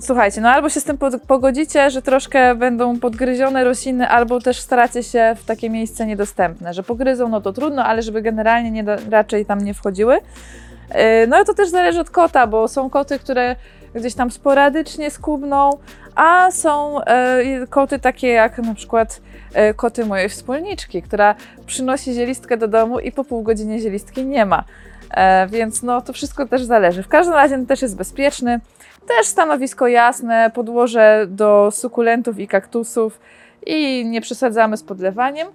Słuchajcie, 0.00 0.40
no 0.40 0.50
albo 0.50 0.68
się 0.68 0.80
z 0.80 0.84
tym 0.84 0.98
pogodzicie, 1.26 1.90
że 1.90 2.02
troszkę 2.02 2.54
będą 2.54 3.00
podgryzione 3.00 3.64
rośliny, 3.64 4.08
albo 4.08 4.40
też 4.40 4.60
staracie 4.60 5.02
się 5.02 5.36
w 5.38 5.44
takie 5.44 5.70
miejsce 5.70 6.06
niedostępne, 6.06 6.74
że 6.74 6.82
pogryzą, 6.82 7.28
no 7.28 7.40
to 7.40 7.52
trudno, 7.52 7.84
ale 7.84 8.02
żeby 8.02 8.22
generalnie 8.22 8.70
nie 8.70 8.84
do, 8.84 8.96
raczej 9.10 9.46
tam 9.46 9.60
nie 9.60 9.74
wchodziły. 9.74 10.14
Yy, 10.14 11.26
No 11.28 11.42
i 11.42 11.44
to 11.44 11.54
też 11.54 11.68
zależy 11.68 12.00
od 12.00 12.10
kota, 12.10 12.46
bo 12.46 12.68
są 12.68 12.90
koty, 12.90 13.18
które 13.18 13.56
gdzieś 13.94 14.14
tam 14.14 14.30
sporadycznie 14.30 15.10
skubną, 15.10 15.70
a 16.14 16.50
są 16.50 17.00
e, 17.04 17.66
koty 17.70 17.98
takie 17.98 18.28
jak 18.28 18.58
na 18.58 18.74
przykład 18.74 19.20
e, 19.54 19.74
koty 19.74 20.04
mojej 20.04 20.28
wspólniczki, 20.28 21.02
która 21.02 21.34
przynosi 21.66 22.14
zielistkę 22.14 22.56
do 22.56 22.68
domu 22.68 22.98
i 22.98 23.12
po 23.12 23.24
pół 23.24 23.42
godzinie 23.42 23.78
zielistki 23.78 24.24
nie 24.24 24.46
ma. 24.46 24.64
E, 25.10 25.46
więc 25.46 25.82
no 25.82 26.00
to 26.02 26.12
wszystko 26.12 26.46
też 26.46 26.64
zależy. 26.64 27.02
W 27.02 27.08
każdym 27.08 27.34
razie 27.34 27.54
on 27.54 27.66
też 27.66 27.82
jest 27.82 27.96
bezpieczny. 27.96 28.60
Też 29.08 29.26
stanowisko 29.26 29.88
jasne, 29.88 30.50
podłoże 30.54 31.26
do 31.28 31.70
sukulentów 31.70 32.38
i 32.38 32.48
kaktusów 32.48 33.20
i 33.66 34.06
nie 34.06 34.20
przesadzamy 34.20 34.76
z 34.76 34.82
podlewaniem. 34.82 35.48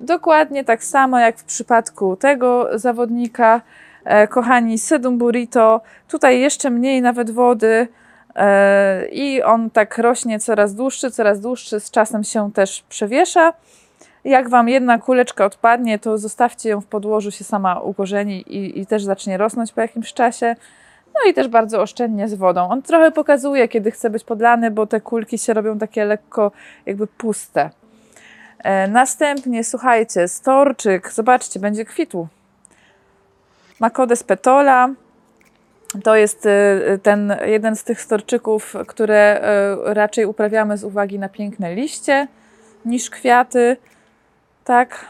Dokładnie 0.00 0.64
tak 0.64 0.84
samo 0.84 1.18
jak 1.18 1.38
w 1.38 1.44
przypadku 1.44 2.16
tego 2.16 2.68
zawodnika. 2.78 3.60
E, 4.04 4.28
kochani, 4.28 4.78
sedum 4.78 5.18
burrito, 5.18 5.80
tutaj 6.08 6.40
jeszcze 6.40 6.70
mniej 6.70 7.02
nawet 7.02 7.30
wody 7.30 7.88
e, 8.36 9.08
i 9.08 9.42
on 9.42 9.70
tak 9.70 9.98
rośnie 9.98 10.38
coraz 10.38 10.74
dłuższy, 10.74 11.10
coraz 11.10 11.40
dłuższy, 11.40 11.80
z 11.80 11.90
czasem 11.90 12.24
się 12.24 12.52
też 12.52 12.84
przewiesza. 12.88 13.52
Jak 14.24 14.48
Wam 14.48 14.68
jedna 14.68 14.98
kuleczka 14.98 15.44
odpadnie, 15.44 15.98
to 15.98 16.18
zostawcie 16.18 16.68
ją 16.68 16.80
w 16.80 16.86
podłożu, 16.86 17.30
się 17.30 17.44
sama 17.44 17.80
ukorzeni 17.80 18.40
i, 18.40 18.80
i 18.80 18.86
też 18.86 19.04
zacznie 19.04 19.36
rosnąć 19.36 19.72
po 19.72 19.80
jakimś 19.80 20.12
czasie. 20.12 20.56
No 21.14 21.30
i 21.30 21.34
też 21.34 21.48
bardzo 21.48 21.82
oszczędnie 21.82 22.28
z 22.28 22.34
wodą. 22.34 22.68
On 22.68 22.82
trochę 22.82 23.10
pokazuje, 23.10 23.68
kiedy 23.68 23.90
chce 23.90 24.10
być 24.10 24.24
podlany, 24.24 24.70
bo 24.70 24.86
te 24.86 25.00
kulki 25.00 25.38
się 25.38 25.54
robią 25.54 25.78
takie 25.78 26.04
lekko 26.04 26.52
jakby 26.86 27.06
puste. 27.06 27.70
E, 28.58 28.88
następnie, 28.88 29.64
słuchajcie, 29.64 30.28
storczyk, 30.28 31.12
zobaczcie, 31.12 31.60
będzie 31.60 31.84
kwitł. 31.84 32.28
Makodes 33.80 34.22
petola. 34.22 34.88
To 36.04 36.16
jest 36.16 36.46
e, 36.46 36.98
ten 37.02 37.36
jeden 37.46 37.76
z 37.76 37.84
tych 37.84 38.00
storczyków, 38.00 38.74
które 38.86 39.40
e, 39.42 39.94
raczej 39.94 40.26
uprawiamy 40.26 40.78
z 40.78 40.84
uwagi 40.84 41.18
na 41.18 41.28
piękne 41.28 41.74
liście 41.74 42.28
niż 42.84 43.10
kwiaty. 43.10 43.76
Tak, 44.64 45.06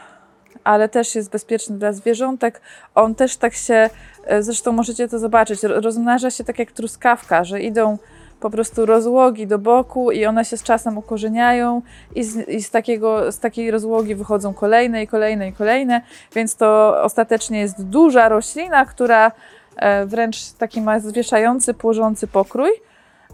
ale 0.63 0.89
też 0.89 1.15
jest 1.15 1.29
bezpieczny 1.31 1.77
dla 1.77 1.93
zwierzątek. 1.93 2.61
On 2.95 3.15
też 3.15 3.37
tak 3.37 3.53
się, 3.53 3.89
e, 4.25 4.43
zresztą 4.43 4.71
możecie 4.71 5.07
to 5.07 5.19
zobaczyć, 5.19 5.63
ro- 5.63 5.81
rozmnaża 5.81 6.31
się 6.31 6.43
tak 6.43 6.59
jak 6.59 6.71
truskawka, 6.71 7.43
że 7.43 7.61
idą 7.61 7.97
po 8.39 8.49
prostu 8.49 8.85
rozłogi 8.85 9.47
do 9.47 9.59
boku 9.59 10.11
i 10.11 10.25
one 10.25 10.45
się 10.45 10.57
z 10.57 10.63
czasem 10.63 10.97
ukorzeniają 10.97 11.81
i 12.15 12.23
z, 12.23 12.49
i 12.49 12.63
z, 12.63 12.69
takiego, 12.69 13.31
z 13.31 13.39
takiej 13.39 13.71
rozłogi 13.71 14.15
wychodzą 14.15 14.53
kolejne 14.53 15.03
i 15.03 15.07
kolejne 15.07 15.47
i 15.47 15.53
kolejne, 15.53 16.01
więc 16.35 16.55
to 16.55 17.01
ostatecznie 17.03 17.59
jest 17.59 17.83
duża 17.85 18.29
roślina, 18.29 18.85
która 18.85 19.31
e, 19.75 20.05
wręcz 20.05 20.51
taki 20.51 20.81
ma 20.81 20.99
zwieszający, 20.99 21.73
płożący 21.73 22.27
pokrój. 22.27 22.71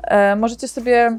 E, 0.03 0.35
Możecie 0.35 0.67
sobie 0.67 1.17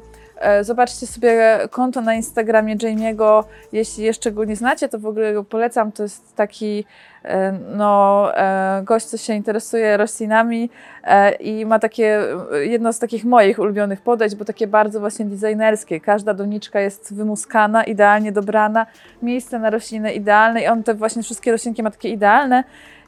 Zobaczcie 0.61 1.07
sobie 1.07 1.59
konto 1.71 2.01
na 2.01 2.15
Instagramie 2.15 2.77
Jamie'ego. 2.77 3.45
Jeśli 3.73 4.05
jeszcze 4.05 4.33
go 4.33 4.45
nie 4.45 4.57
znacie, 4.57 4.89
to 4.89 4.99
w 4.99 5.07
ogóle 5.07 5.35
go 5.35 5.45
polecam. 5.45 5.93
To 5.93 6.03
jest 6.03 6.37
taki 6.37 6.85
e, 7.25 7.53
no, 7.53 8.31
e, 8.37 8.83
gość, 8.85 9.07
co 9.07 9.17
się 9.17 9.35
interesuje 9.35 9.97
roślinami 9.97 10.71
e, 11.05 11.33
i 11.33 11.67
ma 11.67 11.79
takie 11.79 12.21
e, 12.53 12.67
jedno 12.67 12.93
z 12.93 12.99
takich 12.99 13.25
moich 13.25 13.59
ulubionych 13.59 14.01
podejść, 14.01 14.37
bo 14.37 14.45
takie 14.45 14.67
bardzo 14.67 15.01
właśnie 15.01 15.25
designerskie. 15.25 16.01
Każda 16.01 16.35
doniczka 16.35 16.81
jest 16.81 17.15
wymuskana, 17.15 17.85
idealnie 17.85 18.33
dobrana, 18.33 18.87
miejsce 19.23 19.59
na 19.59 19.71
roślinę 19.71 20.13
idealne 20.13 20.63
i 20.63 20.67
on 20.67 20.83
te 20.83 20.95
właśnie 20.95 21.23
wszystkie 21.23 21.53
roślinki 21.53 21.83
ma 21.83 21.91
takie 21.91 22.09
idealne 22.09 22.65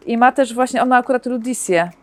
i 0.07 0.19
ma 0.19 0.33
też 0.33 0.55
właśnie, 0.55 0.83
ona 0.83 0.97
akurat 0.97 1.27
ludicję, 1.27 1.91
E, 1.91 2.00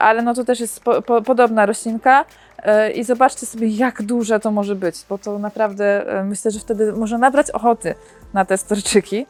ale 0.00 0.22
no 0.22 0.34
to 0.34 0.44
też 0.44 0.60
jest 0.60 0.80
po, 0.80 1.02
po, 1.02 1.22
podobna 1.22 1.66
roślinka. 1.66 2.24
E, 2.64 2.90
I 2.90 3.04
zobaczcie 3.04 3.46
sobie, 3.46 3.68
jak 3.68 4.02
duże 4.02 4.40
to 4.40 4.50
może 4.50 4.74
być, 4.74 4.96
bo 5.08 5.18
to 5.18 5.38
naprawdę 5.38 6.18
e, 6.20 6.24
myślę, 6.24 6.50
że 6.50 6.60
wtedy 6.60 6.92
może 6.92 7.18
nabrać 7.18 7.50
ochoty 7.50 7.94
na 8.34 8.44
te 8.44 8.58
storczyki. 8.58 9.26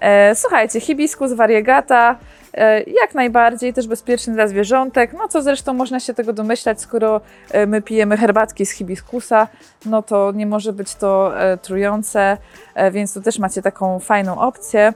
E, 0.00 0.34
Słuchajcie, 0.34 0.80
hibiscus 0.80 1.32
variegata, 1.32 2.18
e, 2.54 2.82
jak 2.82 3.14
najbardziej 3.14 3.72
też 3.72 3.86
bezpieczny 3.86 4.34
dla 4.34 4.46
zwierzątek, 4.46 5.12
no 5.12 5.28
co 5.28 5.42
zresztą 5.42 5.74
można 5.74 6.00
się 6.00 6.14
tego 6.14 6.32
domyślać, 6.32 6.80
skoro 6.80 7.20
e, 7.50 7.66
my 7.66 7.82
pijemy 7.82 8.16
herbatki 8.16 8.66
z 8.66 8.70
hibiskusa, 8.70 9.48
no 9.86 10.02
to 10.02 10.32
nie 10.34 10.46
może 10.46 10.72
być 10.72 10.94
to 10.94 11.40
e, 11.40 11.56
trujące, 11.56 12.36
e, 12.74 12.90
więc 12.90 13.14
tu 13.14 13.22
też 13.22 13.38
macie 13.38 13.62
taką 13.62 13.98
fajną 13.98 14.38
opcję. 14.38 14.92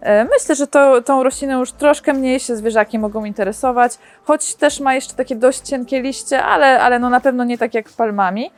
E, 0.00 0.24
Myślę, 0.24 0.54
że 0.54 0.66
to, 0.66 1.02
tą 1.02 1.22
rośliną 1.22 1.60
już 1.60 1.72
troszkę 1.72 2.12
mniejsze 2.12 2.56
zwierzaki 2.56 2.98
mogą 2.98 3.24
interesować, 3.24 3.92
choć 4.24 4.54
też 4.54 4.80
ma 4.80 4.94
jeszcze 4.94 5.14
takie 5.14 5.36
dość 5.36 5.60
cienkie 5.60 6.02
liście, 6.02 6.42
ale, 6.42 6.80
ale 6.80 6.98
no 6.98 7.10
na 7.10 7.20
pewno 7.20 7.44
nie 7.44 7.58
tak 7.58 7.74
jak 7.74 7.88
palmami. 7.88 8.50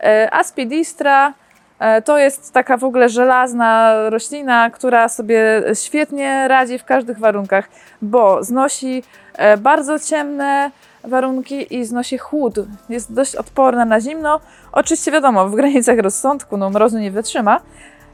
E, 0.00 0.28
Aspidistra 0.34 1.32
e, 1.78 2.02
to 2.02 2.18
jest 2.18 2.52
taka 2.52 2.76
w 2.76 2.84
ogóle 2.84 3.08
żelazna 3.08 3.94
roślina, 4.10 4.70
która 4.70 5.08
sobie 5.08 5.62
świetnie 5.74 6.48
radzi 6.48 6.78
w 6.78 6.84
każdych 6.84 7.18
warunkach, 7.18 7.68
bo 8.02 8.44
znosi 8.44 9.02
bardzo 9.58 9.98
ciemne 9.98 10.70
warunki 11.04 11.74
i 11.76 11.84
znosi 11.84 12.18
chłód. 12.18 12.54
Jest 12.88 13.12
dość 13.12 13.36
odporna 13.36 13.84
na 13.84 14.00
zimno. 14.00 14.40
Oczywiście 14.72 15.12
wiadomo, 15.12 15.48
w 15.48 15.54
granicach 15.54 15.98
rozsądku, 15.98 16.56
no 16.56 16.70
mrozu 16.70 16.98
nie 16.98 17.10
wytrzyma. 17.10 17.60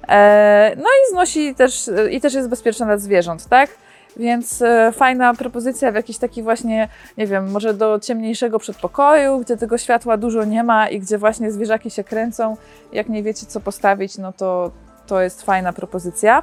E, 0.09 0.73
No 0.77 0.83
i 0.85 1.13
znosi 1.13 1.55
też, 1.55 1.91
i 2.11 2.21
też 2.21 2.35
jest 2.35 2.49
bezpieczna 2.49 2.87
dla 2.87 2.99
zwierząt, 2.99 3.49
tak? 3.49 3.71
Więc 4.17 4.63
e, 4.63 4.93
fajna 4.93 5.35
propozycja 5.35 5.93
w 5.93 5.95
jakiś 5.95 6.19
taki 6.19 6.43
właśnie, 6.43 6.89
nie 7.19 7.27
wiem, 7.27 7.51
może 7.51 7.75
do 7.75 7.99
ciemniejszego 7.99 8.59
przedpokoju, 8.59 9.39
gdzie 9.39 9.57
tego 9.57 9.79
światła 9.79 10.17
dużo 10.17 10.45
nie 10.45 10.65
ma 10.65 10.89
i 10.89 11.01
gdzie 11.01 11.19
właśnie 11.19 11.53
zwierzaki 11.53 11.91
się 11.91 12.05
kręcą. 12.05 12.57
Jak 12.93 13.09
nie 13.09 13.23
wiecie, 13.23 13.47
co 13.47 13.61
postawić, 13.61 14.19
no 14.19 14.33
to 14.33 14.71
to 15.07 15.21
jest 15.21 15.43
fajna 15.43 15.73
propozycja. 15.73 16.43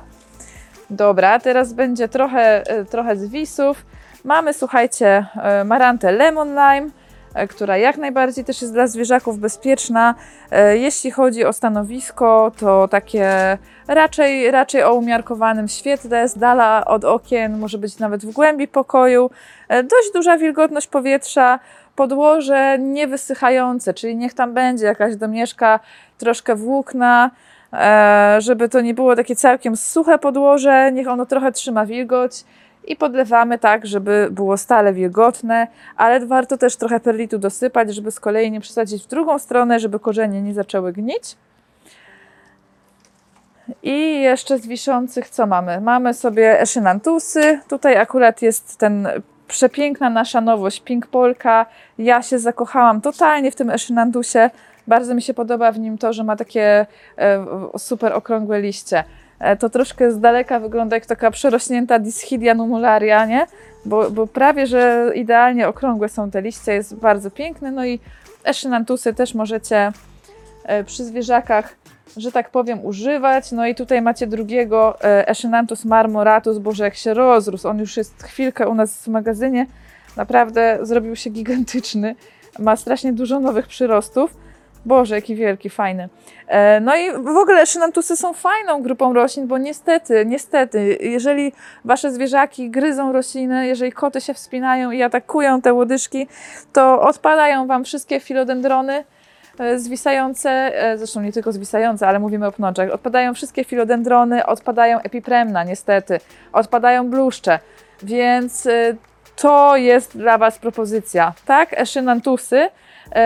Dobra, 0.90 1.40
teraz 1.40 1.74
będzie 1.74 2.08
trochę, 2.08 2.64
e, 2.68 2.86
trochę 2.86 3.16
zwisów. 3.16 3.86
Mamy, 4.24 4.54
słuchajcie, 4.54 5.26
marantę 5.66 6.12
lemon 6.12 6.50
lime, 6.50 6.90
która 7.48 7.78
jak 7.78 7.98
najbardziej 7.98 8.46
też 8.46 8.62
jest 8.62 8.74
dla 8.74 8.88
zwierzaków 8.88 9.40
bezpieczna. 9.40 10.16
E, 10.52 10.78
Jeśli 10.78 11.12
chodzi 11.12 11.46
o 11.46 11.54
stanowisko, 11.54 12.52
to 12.60 12.88
takie 12.88 13.58
raczej, 13.88 14.52
raczej 14.52 14.84
o 14.84 14.94
umiarkowanym 14.94 15.68
świetle, 15.68 16.30
z 16.30 16.38
dala 16.38 16.86
od 16.86 17.06
okien, 17.06 17.60
może 17.60 17.78
być 17.78 18.00
nawet 18.00 18.26
w 18.26 18.32
głębi 18.32 18.68
pokoju. 18.68 19.30
E, 19.68 19.84
Dość 19.84 20.12
duża 20.14 20.38
wilgotność 20.38 20.88
powietrza, 20.88 21.60
podłoże 21.96 22.78
niewysychające, 22.80 23.94
czyli 23.94 24.16
niech 24.16 24.34
tam 24.34 24.54
będzie 24.54 24.86
jakaś 24.86 25.16
domieszka, 25.16 25.80
troszkę 26.18 26.56
włókna, 26.56 27.32
e, 27.74 28.36
żeby 28.40 28.70
to 28.70 28.82
nie 28.82 28.94
było 28.94 29.16
takie 29.16 29.36
całkiem 29.36 29.78
suche 29.78 30.18
podłoże, 30.18 30.92
niech 30.92 31.08
ono 31.08 31.26
trochę 31.26 31.52
trzyma 31.52 31.86
wilgoć 31.86 32.44
i 32.90 32.96
podlewamy 32.96 33.60
tak, 33.60 33.86
żeby 33.86 34.28
było 34.32 34.58
stale 34.58 34.94
wilgotne, 34.94 35.68
ale 35.98 36.26
warto 36.26 36.58
też 36.58 36.76
trochę 36.76 37.00
perlitu 37.00 37.38
dosypać, 37.38 37.96
żeby 37.96 38.12
z 38.12 38.20
kolei 38.20 38.52
nie 38.52 38.62
przesadzić 38.62 39.04
w 39.04 39.08
drugą 39.08 39.40
stronę, 39.40 39.80
żeby 39.80 40.00
korzenie 40.00 40.42
nie 40.42 40.54
zaczęły 40.54 40.94
gnić. 40.94 41.36
I 43.84 44.22
jeszcze 44.22 44.58
z 44.58 44.68
wiszących 44.68 45.30
co 45.30 45.48
mamy? 45.48 45.82
Mamy 45.82 46.14
sobie 46.14 46.62
eszynantusy. 46.62 47.60
Tutaj 47.68 47.98
akurat 47.98 48.42
jest 48.42 48.78
ten 48.78 49.08
przepiękna 49.48 50.10
nasza 50.10 50.42
nowość, 50.42 50.82
Pink 50.82 51.08
Polka. 51.08 51.66
Ja 51.98 52.22
się 52.22 52.40
zakochałam 52.40 53.02
totalnie 53.02 53.52
w 53.52 53.56
tym 53.56 53.70
Echinantusie. 53.70 54.50
Bardzo 54.88 55.16
mi 55.16 55.22
się 55.22 55.34
podoba 55.34 55.72
w 55.72 55.80
nim 55.80 55.98
to, 55.98 56.14
że 56.14 56.24
ma 56.24 56.36
takie 56.36 56.86
e, 57.18 57.46
super 57.78 58.14
okrągłe 58.14 58.62
liście. 58.62 59.04
E, 59.40 59.58
to 59.58 59.70
troszkę 59.70 60.12
z 60.12 60.20
daleka 60.20 60.60
wygląda 60.60 60.96
jak 60.96 61.06
taka 61.06 61.32
przerośnięta 61.32 62.00
Dischidia 62.00 62.56
numularia, 62.56 63.26
nie? 63.26 63.48
Bo, 63.86 64.12
bo 64.12 64.28
prawie, 64.28 64.68
że 64.68 65.12
idealnie 65.16 65.68
okrągłe 65.68 66.10
są 66.10 66.32
te 66.32 66.42
liście, 66.42 66.74
jest 66.74 66.96
bardzo 66.96 67.32
piękny. 67.32 67.72
No 67.72 67.86
i 67.86 68.00
Echinantusy 68.44 69.14
też 69.14 69.36
możecie 69.36 69.92
e, 70.64 70.84
przy 70.84 71.04
zwierzakach, 71.04 71.76
że 72.18 72.32
tak 72.32 72.50
powiem, 72.50 72.86
używać. 72.86 73.52
No 73.52 73.68
i 73.68 73.76
tutaj 73.76 74.02
macie 74.02 74.28
drugiego 74.28 75.02
e, 75.04 75.28
Echinanthus 75.28 75.86
marmoratus, 75.86 76.58
boże 76.58 76.84
jak 76.84 76.96
się 76.96 77.14
rozrósł, 77.14 77.68
on 77.68 77.80
już 77.80 77.98
jest 77.98 78.24
chwilkę 78.24 78.68
u 78.68 78.76
nas 78.76 79.04
w 79.04 79.08
magazynie, 79.08 79.66
naprawdę 80.18 80.80
zrobił 80.82 81.16
się 81.16 81.30
gigantyczny, 81.30 82.16
ma 82.60 82.76
strasznie 82.76 83.14
dużo 83.14 83.40
nowych 83.40 83.68
przyrostów. 83.68 84.49
Boże, 84.86 85.16
jaki 85.16 85.36
wielki, 85.36 85.70
fajny. 85.70 86.10
E, 86.48 86.80
No 86.80 86.96
i 86.96 87.12
w 87.12 87.38
ogóle 87.38 87.62
Echinanthusy 87.62 88.18
są 88.18 88.34
fajną 88.34 88.82
grupą 88.82 89.14
roślin, 89.14 89.48
bo 89.48 89.58
niestety, 89.58 90.26
niestety, 90.26 90.98
jeżeli 91.02 91.54
wasze 91.86 92.12
zwierzaki 92.12 92.70
gryzą 92.70 93.12
rośliny, 93.12 93.68
jeżeli 93.68 93.92
koty 93.92 94.22
się 94.22 94.34
wspinają 94.34 94.92
i 94.92 95.04
atakują 95.04 95.62
te 95.62 95.74
łodyżki, 95.74 96.28
to 96.74 97.02
odpadają 97.02 97.68
wam 97.68 97.84
wszystkie 97.84 98.20
filodendrony 98.20 99.04
e, 99.60 99.80
zwisające, 99.80 100.50
e, 100.84 100.98
zresztą 100.98 101.22
nie 101.22 101.32
tylko 101.32 101.52
zwisające, 101.52 102.08
ale 102.08 102.20
mówimy 102.20 102.48
o 102.48 102.52
pnączach. 102.52 102.92
Odpadają 102.92 103.34
wszystkie 103.34 103.64
filodendrony, 103.64 104.46
odpadają 104.46 105.00
epipremna 105.00 105.64
niestety, 105.64 106.20
odpadają 106.54 107.10
bluszcze, 107.10 107.60
więc 108.04 108.68
to 109.36 109.78
jest 109.78 110.18
dla 110.18 110.38
was 110.38 110.60
propozycja, 110.60 111.34
tak? 111.46 111.74
Echinanthusy, 111.82 112.58
E, 112.58 112.70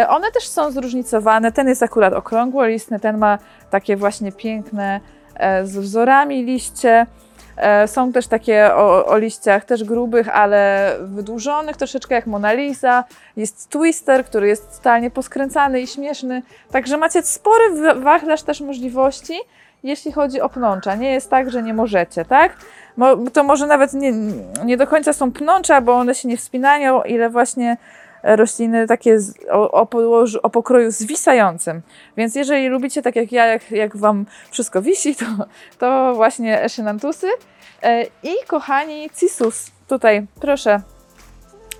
One 0.10 0.32
też 0.32 0.48
są 0.48 0.72
zróżnicowane. 0.72 1.52
Ten 1.52 1.68
jest 1.68 1.84
akurat 1.84 2.14
okrągłolistny, 2.14 3.00
ten 3.00 3.18
ma 3.18 3.38
takie 3.70 3.96
właśnie 3.96 4.32
piękne 4.32 5.00
e, 5.36 5.66
z 5.66 5.78
wzorami 5.78 6.44
liście. 6.46 7.06
E, 7.58 7.88
Są 7.88 8.12
też 8.14 8.28
takie 8.28 8.76
o, 8.76 9.06
o 9.06 9.18
liściach 9.18 9.66
też 9.66 9.84
grubych, 9.84 10.30
ale 10.36 10.92
wydłużonych, 11.02 11.78
troszeczkę 11.78 12.16
jak 12.16 12.28
Mona 12.28 12.54
Lisa. 12.54 13.04
Jest 13.38 13.70
twister, 13.70 14.26
który 14.26 14.48
jest 14.48 14.78
totalnie 14.78 15.12
poskręcany 15.12 15.82
i 15.82 15.88
śmieszny. 15.88 16.42
Także 16.72 16.98
macie 16.98 17.22
spory 17.24 17.64
wa- 17.82 17.96
wachlarz 17.96 18.44
też 18.44 18.62
możliwości, 18.62 19.34
jeśli 19.84 20.12
chodzi 20.12 20.42
o 20.42 20.50
pnącza. 20.50 20.96
Nie 20.96 21.12
jest 21.14 21.30
tak, 21.30 21.52
że 21.52 21.64
nie 21.64 21.74
możecie, 21.74 22.26
tak? 22.26 22.58
To 23.34 23.44
może 23.44 23.68
nawet 23.68 23.94
nie, 23.94 24.12
nie 24.66 24.78
do 24.78 24.88
końca 24.88 25.14
są 25.14 25.32
pnącza, 25.32 25.82
bo 25.82 25.94
one 25.94 26.16
się 26.16 26.28
nie 26.28 26.38
wspinają, 26.38 27.02
ile 27.02 27.30
właśnie 27.30 27.78
rośliny 28.24 28.88
takie 28.88 29.20
z, 29.20 29.34
o, 29.52 29.72
o, 29.72 29.86
podłożu, 29.86 30.40
o 30.44 30.50
pokroju 30.50 30.92
zwisającym. 30.92 31.82
Więc 32.18 32.36
jeżeli 32.36 32.68
lubicie 32.68 33.02
tak 33.02 33.16
jak 33.16 33.32
ja, 33.32 33.46
jak, 33.46 33.72
jak 33.72 33.98
Wam 33.98 34.26
wszystko 34.52 34.82
wisi, 34.82 35.16
to, 35.16 35.26
to 35.80 36.14
właśnie 36.16 36.62
Echinanthusy. 36.62 37.28
E, 37.84 38.04
I 38.24 38.34
kochani, 38.48 39.10
Cisus. 39.20 39.72
Tutaj, 39.88 40.26
proszę. 40.42 40.82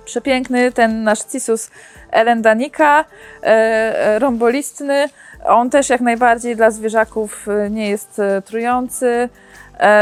Przepiękny 0.04 0.72
ten 0.72 1.02
nasz 1.02 1.20
Cisus 1.32 1.70
elendanika, 2.10 3.04
e, 3.42 3.46
e, 3.46 4.18
rombolistny. 4.18 5.08
On 5.46 5.70
też 5.70 5.90
jak 5.90 6.00
najbardziej 6.00 6.56
dla 6.56 6.70
zwierzaków 6.70 7.46
nie 7.70 7.90
jest 7.90 8.20
trujący, 8.44 9.28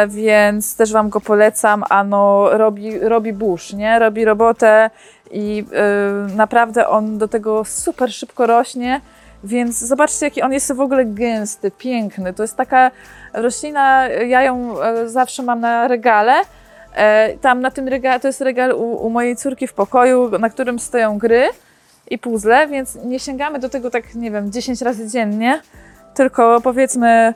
więc 0.08 0.76
też 0.76 0.92
Wam 0.92 1.08
go 1.08 1.20
polecam. 1.20 1.84
Ano 1.90 2.49
robi, 2.50 2.99
robi 2.99 3.32
burz, 3.32 3.72
nie? 3.72 3.99
Robi 3.99 4.25
robotę 4.25 4.90
i 5.33 5.65
y, 6.31 6.37
naprawdę 6.37 6.89
on 6.89 7.19
do 7.19 7.29
tego 7.29 7.65
super 7.65 8.12
szybko 8.12 8.47
rośnie, 8.47 9.01
więc 9.45 9.79
zobaczcie 9.79 10.27
jaki 10.27 10.43
on 10.43 10.53
jest 10.53 10.73
w 10.73 10.81
ogóle 10.81 11.05
gęsty, 11.05 11.71
piękny. 11.71 12.35
To 12.35 12.42
jest 12.42 12.57
taka 12.57 12.90
roślina, 13.33 14.09
ja 14.09 14.42
ją 14.42 14.83
e, 14.83 15.09
zawsze 15.09 15.42
mam 15.42 15.61
na 15.61 15.88
regale. 15.88 16.33
E, 16.95 17.38
Tam 17.38 17.61
na 17.61 17.71
tym 17.71 17.88
regale, 17.88 18.21
to 18.21 18.29
jest 18.29 18.40
regal 18.40 18.73
u, 18.73 19.07
u 19.07 19.11
mojej 19.11 19.37
córki 19.37 19.66
w 19.66 19.73
pokoju, 19.73 20.38
na 20.38 20.51
którym 20.51 20.79
stoją 20.79 21.18
gry 21.18 21.49
i 22.11 22.18
puzzle, 22.18 22.68
więc 22.68 22.99
nie 23.05 23.21
sięgamy 23.21 23.59
do 23.59 23.68
tego 23.68 23.90
tak, 23.90 24.14
nie 24.14 24.31
wiem, 24.31 24.53
10 24.53 24.83
razy 24.83 25.09
dziennie, 25.09 25.61
tylko 26.14 26.61
powiedzmy, 26.61 27.35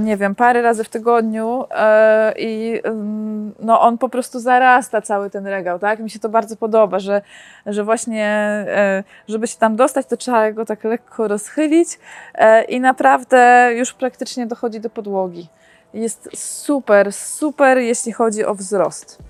nie 0.00 0.16
wiem, 0.16 0.34
parę 0.34 0.62
razy 0.62 0.84
w 0.84 0.88
tygodniu 0.88 1.64
e, 1.70 2.34
i 2.38 2.80
ym, 2.86 3.54
no 3.58 3.80
on 3.80 3.98
po 3.98 4.08
prostu 4.08 4.40
zarasta 4.40 5.02
cały 5.02 5.30
ten 5.30 5.46
regał, 5.46 5.78
tak? 5.78 6.00
Mi 6.00 6.10
się 6.10 6.18
to 6.18 6.28
bardzo 6.28 6.56
podoba, 6.56 6.98
że, 6.98 7.22
że 7.66 7.84
właśnie, 7.84 8.26
e, 8.68 9.04
żeby 9.28 9.46
się 9.46 9.58
tam 9.58 9.76
dostać, 9.76 10.06
to 10.06 10.16
trzeba 10.16 10.52
go 10.52 10.64
tak 10.64 10.84
lekko 10.84 11.28
rozchylić 11.28 11.88
e, 12.34 12.64
i 12.64 12.80
naprawdę 12.80 13.70
już 13.76 13.92
praktycznie 13.94 14.46
dochodzi 14.46 14.80
do 14.80 14.90
podłogi. 14.90 15.48
Jest 15.94 16.28
super, 16.34 17.12
super, 17.12 17.78
jeśli 17.78 18.12
chodzi 18.12 18.44
o 18.44 18.54
wzrost. 18.54 19.25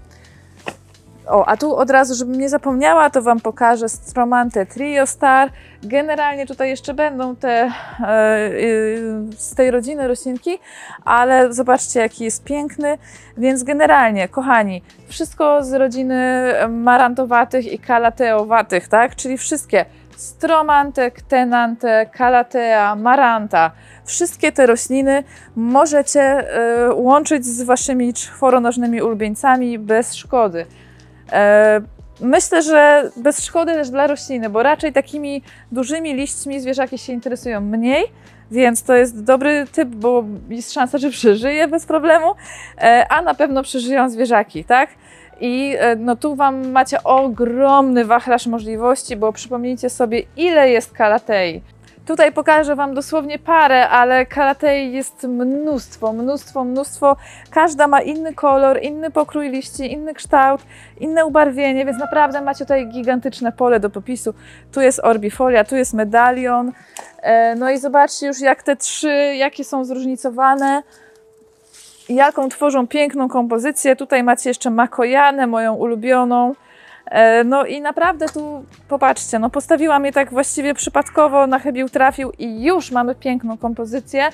O, 1.27 1.49
a 1.49 1.57
tu 1.57 1.77
od 1.77 1.91
razu, 1.91 2.15
żebym 2.15 2.39
nie 2.39 2.49
zapomniała, 2.49 3.11
to 3.11 3.23
Wam 3.23 3.41
pokażę 3.41 3.89
Stromante 3.89 4.67
Trio 4.67 5.07
Star. 5.07 5.51
Generalnie 5.83 6.47
tutaj 6.47 6.69
jeszcze 6.69 6.95
będą 6.95 7.37
te 7.37 7.51
e, 7.51 7.71
z 9.37 9.55
tej 9.55 9.71
rodziny 9.71 10.09
roślinki, 10.09 10.59
ale 11.05 11.53
zobaczcie 11.53 12.01
jaki 12.01 12.25
jest 12.25 12.45
piękny. 12.45 12.99
Więc 13.37 13.63
generalnie, 13.63 14.29
kochani, 14.29 14.83
wszystko 15.09 15.65
z 15.65 15.73
rodziny 15.73 16.53
marantowatych 16.69 17.73
i 17.73 17.79
kalateowatych, 17.79 18.89
tak? 18.89 19.17
Czyli 19.17 19.39
wszystkie 19.39 19.85
Stromante, 20.17 21.11
Tenante, 21.29 22.07
Calatea, 22.19 22.97
Maranta. 22.97 23.71
Wszystkie 24.05 24.53
te 24.53 24.67
rośliny 24.67 25.25
możecie 25.57 26.21
e, 26.21 26.95
łączyć 26.95 27.47
z 27.47 27.63
Waszymi 27.63 28.15
czworonożnymi 28.15 29.03
ulubieńcami 29.03 29.79
bez 29.79 30.15
szkody. 30.15 30.67
E, 31.33 31.81
Myślę, 32.21 32.63
że 32.63 33.11
bez 33.17 33.45
szkody 33.45 33.73
też 33.73 33.91
dla 33.91 34.07
rośliny, 34.07 34.51
bo 34.51 34.63
raczej 34.63 34.93
takimi 34.93 35.43
dużymi 35.73 36.15
liśćmi 36.15 36.61
zwierzaki 36.61 36.99
się 36.99 37.13
interesują 37.13 37.61
mniej, 37.61 38.05
więc 38.51 38.83
to 38.83 38.95
jest 38.95 39.25
dobry 39.25 39.67
typ, 39.73 39.89
bo 39.89 40.25
jest 40.49 40.73
szansa, 40.73 40.99
że 40.99 41.11
przeżyje 41.21 41.69
bez 41.69 41.87
problemu, 41.87 42.35
e, 42.79 43.07
a 43.11 43.23
na 43.23 43.35
pewno 43.35 43.63
przeżyją 43.63 44.11
zwierzaki, 44.11 44.65
tak? 44.65 44.91
I 45.41 45.77
e, 45.79 45.97
no 45.97 46.17
tu 46.17 46.35
Wam 46.35 46.71
macie 46.71 47.03
ogromny 47.03 48.05
wachlarz 48.05 48.47
możliwości, 48.47 49.17
bo 49.17 49.33
przypomnijcie 49.33 49.91
sobie, 49.91 50.23
ile 50.37 50.71
jest 50.71 50.93
kalatei. 50.93 51.63
Tutaj 52.07 52.33
pokażę 52.33 52.77
Wam 52.77 52.95
dosłownie 52.95 53.39
parę, 53.39 53.89
ale 53.89 54.27
kalatei 54.27 54.93
jest 54.93 55.23
mnóstwo, 55.25 56.13
mnóstwo, 56.13 56.65
mnóstwo. 56.65 57.17
Każda 57.51 57.87
ma 57.87 58.03
inny 58.03 58.35
kolor, 58.35 58.83
inny 58.83 59.11
pokrój 59.11 59.49
liści, 59.51 59.93
inny 59.93 60.15
kształt, 60.15 60.61
inne 61.01 61.27
ubarwienie, 61.27 61.85
więc 61.85 61.99
naprawdę 61.99 62.41
macie 62.41 62.65
tutaj 62.65 62.89
gigantyczne 62.89 63.53
pole 63.53 63.81
do 63.81 63.91
popisu. 63.91 64.35
Tu 64.73 64.81
jest 64.81 65.01
orbifolia, 65.03 65.65
tu 65.65 65.77
jest 65.77 65.95
medalion. 65.95 66.73
E, 67.23 67.55
No 67.55 67.71
i 67.71 67.79
zobaczcie 67.79 68.27
już 68.27 68.41
jak 68.41 68.63
te 68.63 68.77
trzy, 68.77 69.35
jakie 69.37 69.65
są 69.65 69.85
zróżnicowane, 69.85 70.83
jaką 72.09 72.49
tworzą 72.49 72.87
piękną 72.87 73.29
kompozycję. 73.29 73.97
Tutaj 73.97 74.23
macie 74.23 74.51
jeszcze 74.51 74.71
makojanę, 74.71 75.47
moją 75.47 75.75
ulubioną. 75.75 76.55
E, 77.11 77.45
No 77.45 77.65
i 77.65 77.81
naprawdę 77.81 78.27
tu 78.29 78.65
popatrzcie, 78.89 79.39
no 79.39 79.51
postawiłam 79.51 80.05
je 80.05 80.13
tak 80.13 80.31
właściwie 80.31 80.75
przypadkowo, 80.75 81.47
na 81.47 81.59
chybił 81.59 81.89
trafił 81.89 82.33
i 82.39 82.65
już 82.65 82.91
mamy 82.91 83.15
piękną 83.15 83.59
kompozycję. 83.59 84.29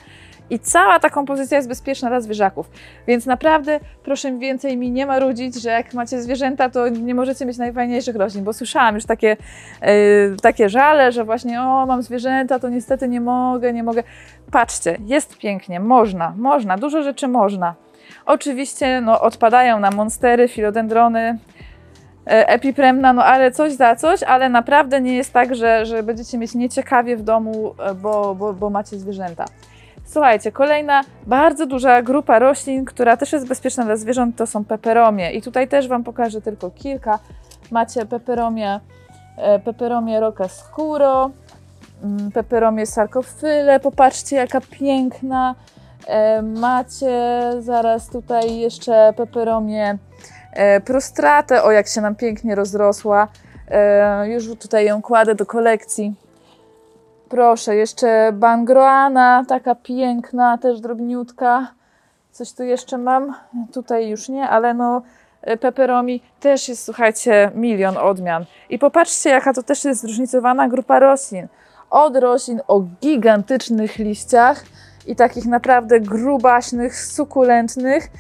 I 0.51 0.59
cała 0.59 0.99
ta 1.01 1.11
kompozycja 1.11 1.57
jest 1.57 1.69
bezpieczna 1.69 2.09
dla 2.09 2.21
zwierzaków. 2.21 2.71
Więc 3.07 3.27
naprawdę 3.27 3.81
proszę 4.05 4.39
więcej 4.39 4.77
mi 4.77 4.91
nie 4.91 5.07
marudzić, 5.07 5.63
że 5.63 5.71
jak 5.71 5.95
macie 5.95 6.23
zwierzęta, 6.23 6.71
to 6.71 6.89
nie 6.89 7.15
możecie 7.15 7.47
mieć 7.47 7.59
najfajniejszych 7.59 8.17
roślin, 8.17 8.45
bo 8.45 8.53
słyszałam 8.53 8.95
już 8.95 9.05
takie, 9.05 9.37
yy, 9.83 10.37
takie 10.43 10.69
żale, 10.69 11.13
że 11.13 11.25
właśnie 11.25 11.63
o, 11.63 11.87
mam 11.87 12.03
zwierzęta, 12.03 12.59
to 12.59 12.69
niestety 12.69 13.09
nie 13.09 13.21
mogę, 13.21 13.73
nie 13.73 13.83
mogę. 13.83 14.03
Patrzcie, 14.51 14.99
jest 15.07 15.39
pięknie, 15.39 15.81
można, 15.81 16.35
można, 16.37 16.77
dużo 16.77 17.03
rzeczy 17.03 17.29
można. 17.29 17.75
Oczywiście 18.27 19.01
no, 19.01 19.21
odpadają 19.21 19.81
na 19.81 19.91
monstery, 19.91 20.49
filodendrony, 20.49 21.39
epipremna, 22.27 23.13
no 23.13 23.25
ale 23.25 23.51
coś 23.51 23.73
za 23.73 23.97
coś, 23.97 24.23
ale 24.23 24.49
naprawdę 24.49 25.01
nie 25.01 25.17
jest 25.17 25.33
tak, 25.33 25.55
że, 25.55 25.87
że 25.87 26.03
będziecie 26.03 26.39
mieć 26.39 26.55
nieciekawie 26.55 27.17
w 27.17 27.23
domu, 27.23 27.75
e, 27.79 27.95
bo, 27.95 28.35
bo, 28.35 28.53
bo 28.53 28.71
macie 28.71 28.99
zwierzęta. 28.99 29.45
Słuchajcie, 30.05 30.53
kolejna 30.53 31.01
bardzo 31.27 31.67
duża 31.67 32.03
grupa 32.03 32.39
roślin, 32.39 32.85
która 32.85 33.17
też 33.17 33.33
jest 33.33 33.49
bezpieczna 33.49 33.85
dla 33.85 33.97
zwierząt, 33.97 34.37
to 34.37 34.47
są 34.47 34.65
peperomie. 34.65 35.33
I 35.33 35.43
tutaj 35.43 35.69
też 35.69 35.89
Wam 35.89 36.05
pokażę 36.05 36.41
tylko 36.41 36.71
kilka. 36.71 37.19
Macie 37.71 38.07
peperomie, 38.07 38.81
e, 39.37 39.59
peperomie 39.59 40.21
roca 40.21 40.49
scuro, 40.49 41.31
mm, 42.05 42.33
peperomie 42.33 42.87
sarkofyle, 42.87 43.81
popatrzcie 43.81 44.37
jaka 44.37 44.61
piękna. 44.61 45.55
E, 46.07 46.43
Macie 46.43 47.41
zaraz 47.61 48.09
tutaj 48.09 48.57
jeszcze 48.57 49.13
peperomie 49.17 49.99
E, 50.12 50.12
prostratę, 50.85 51.62
o 51.62 51.71
jak 51.71 51.88
się 51.88 52.01
nam 52.01 52.15
pięknie 52.15 52.55
rozrosła. 52.55 53.29
E, 53.69 54.29
już 54.29 54.59
tutaj 54.59 54.87
ją 54.87 55.03
kładę 55.03 55.35
do 55.35 55.47
kolekcji. 55.47 56.15
Proszę, 57.29 57.77
jeszcze 57.77 58.33
bangroana, 58.33 59.45
taka 59.49 59.75
piękna, 59.75 60.59
też 60.59 60.81
drobniutka. 60.81 61.73
Coś 62.33 62.53
tu 62.53 62.62
jeszcze 62.62 62.99
mam? 62.99 63.35
Tutaj 63.73 64.09
już 64.09 64.29
nie, 64.29 64.49
ale 64.49 64.75
no 64.75 65.03
e, 65.43 65.57
peperomi 65.57 66.23
też 66.41 66.69
jest, 66.69 66.85
słuchajcie, 66.85 67.51
milion 67.55 67.97
odmian. 67.97 68.45
I 68.71 68.79
popatrzcie, 68.79 69.31
jaka 69.31 69.53
to 69.53 69.62
też 69.62 69.85
jest 69.85 70.01
zróżnicowana 70.01 70.69
grupa 70.69 70.99
roślin. 70.99 71.49
Od 71.91 72.17
roślin 72.17 72.61
o 72.69 72.81
gigantycznych 72.81 73.99
liściach 73.99 74.65
i 75.07 75.17
takich 75.17 75.47
naprawdę 75.47 76.01
grubaśnych, 76.01 76.97
sukulentnych, 76.97 78.05
e, 78.05 78.11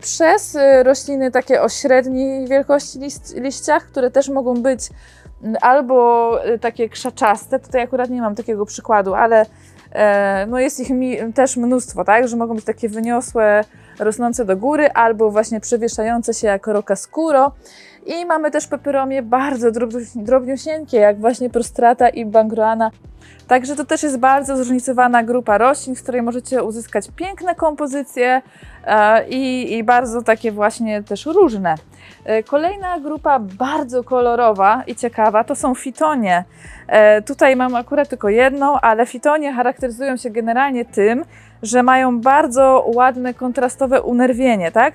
przez 0.00 0.56
e, 0.56 0.82
rośliny 0.82 1.30
takie 1.30 1.62
o 1.62 1.68
średniej 1.68 2.48
wielkości 2.48 2.98
liściach, 3.34 3.86
które 3.86 4.10
też 4.10 4.28
mogą 4.28 4.54
być 4.54 4.88
m, 5.42 5.56
albo 5.60 6.44
e, 6.44 6.58
takie 6.58 6.88
krzaczaste, 6.88 7.58
tutaj 7.58 7.82
akurat 7.82 8.10
nie 8.10 8.20
mam 8.20 8.34
takiego 8.34 8.66
przykładu, 8.66 9.14
ale 9.14 9.46
e, 9.92 10.46
no 10.46 10.58
jest 10.58 10.80
ich 10.80 10.88
też 11.34 11.56
mnóstwo, 11.56 12.04
tak, 12.04 12.28
że 12.28 12.36
mogą 12.36 12.54
być 12.54 12.64
takie 12.64 12.88
wyniosłe, 12.88 13.64
rosnące 13.98 14.44
do 14.44 14.56
góry, 14.56 14.90
albo 14.90 15.30
właśnie 15.30 15.60
przewieszające 15.60 16.34
się 16.34 16.46
jako 16.46 16.72
roka 16.72 16.96
skóro. 16.96 17.52
I 18.06 18.24
mamy 18.26 18.50
też 18.50 18.66
peperomie 18.66 19.22
bardzo 19.22 19.68
drobniu- 19.70 20.22
drobniusieńkie, 20.22 20.96
jak 20.96 21.20
właśnie 21.20 21.50
prostrata 21.50 22.08
i 22.08 22.24
bangroana. 22.24 22.90
Także 23.48 23.76
to 23.76 23.84
też 23.84 24.02
jest 24.02 24.18
bardzo 24.18 24.56
zróżnicowana 24.56 25.22
grupa 25.22 25.58
roślin, 25.58 25.96
z 25.96 26.02
której 26.02 26.22
możecie 26.22 26.62
uzyskać 26.62 27.08
piękne 27.16 27.54
kompozycje 27.54 28.42
e, 28.84 29.28
i, 29.28 29.72
i 29.76 29.84
bardzo 29.84 30.22
takie 30.22 30.52
właśnie 30.52 31.02
też 31.02 31.26
różne. 31.26 31.74
E, 32.24 32.42
Kolejna 32.42 33.00
grupa 33.00 33.38
bardzo 33.38 34.04
kolorowa 34.04 34.82
i 34.86 34.94
ciekawa 34.94 35.44
to 35.44 35.54
są 35.54 35.74
fitonie. 35.74 36.44
E, 36.86 37.22
Tutaj 37.22 37.56
mam 37.56 37.74
akurat 37.74 38.08
tylko 38.08 38.28
jedną, 38.28 38.80
ale 38.80 39.06
fitonie 39.06 39.52
charakteryzują 39.52 40.16
się 40.16 40.30
generalnie 40.30 40.84
tym, 40.84 41.24
że 41.62 41.82
mają 41.82 42.20
bardzo 42.20 42.84
ładne 42.94 43.34
kontrastowe 43.34 44.02
unerwienie, 44.02 44.72
tak? 44.72 44.94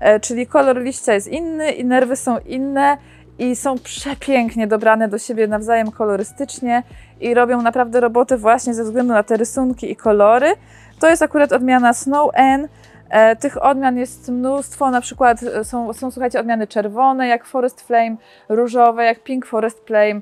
E, 0.00 0.20
Czyli 0.20 0.46
kolor 0.46 0.82
liścia 0.82 1.14
jest 1.14 1.28
inny 1.28 1.72
i 1.72 1.84
nerwy 1.84 2.16
są 2.16 2.38
inne 2.38 2.98
i 3.38 3.56
są 3.56 3.78
przepięknie 3.78 4.66
dobrane 4.66 5.08
do 5.08 5.18
siebie 5.18 5.46
nawzajem 5.46 5.90
kolorystycznie 5.90 6.82
i 7.20 7.34
robią 7.34 7.62
naprawdę 7.62 8.00
robotę 8.00 8.36
właśnie 8.36 8.74
ze 8.74 8.84
względu 8.84 9.12
na 9.12 9.22
te 9.22 9.36
rysunki 9.36 9.90
i 9.90 9.96
kolory. 9.96 10.54
To 11.00 11.08
jest 11.08 11.22
akurat 11.22 11.52
odmiana 11.52 11.92
Snow 11.92 12.30
N. 12.34 12.68
E, 13.10 13.36
tych 13.36 13.64
odmian 13.64 13.96
jest 13.98 14.28
mnóstwo, 14.28 14.90
na 14.90 15.00
przykład 15.00 15.42
e, 15.42 15.64
są, 15.64 15.92
są 15.92 16.10
słuchajcie, 16.10 16.40
odmiany 16.40 16.66
czerwone, 16.66 17.28
jak 17.28 17.46
Forest 17.46 17.80
Flame, 17.80 18.16
różowe, 18.48 19.04
jak 19.04 19.22
Pink 19.22 19.46
Forest 19.46 19.86
Flame, 19.86 20.20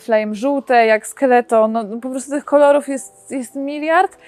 Flame 0.00 0.34
żółte, 0.34 0.86
jak 0.86 1.06
Skeleton. 1.06 1.72
No, 1.72 1.82
no 1.82 1.96
po 1.96 2.10
prostu 2.10 2.30
tych 2.30 2.44
kolorów 2.44 2.88
jest, 2.88 3.30
jest 3.30 3.54
miliard 3.54 4.18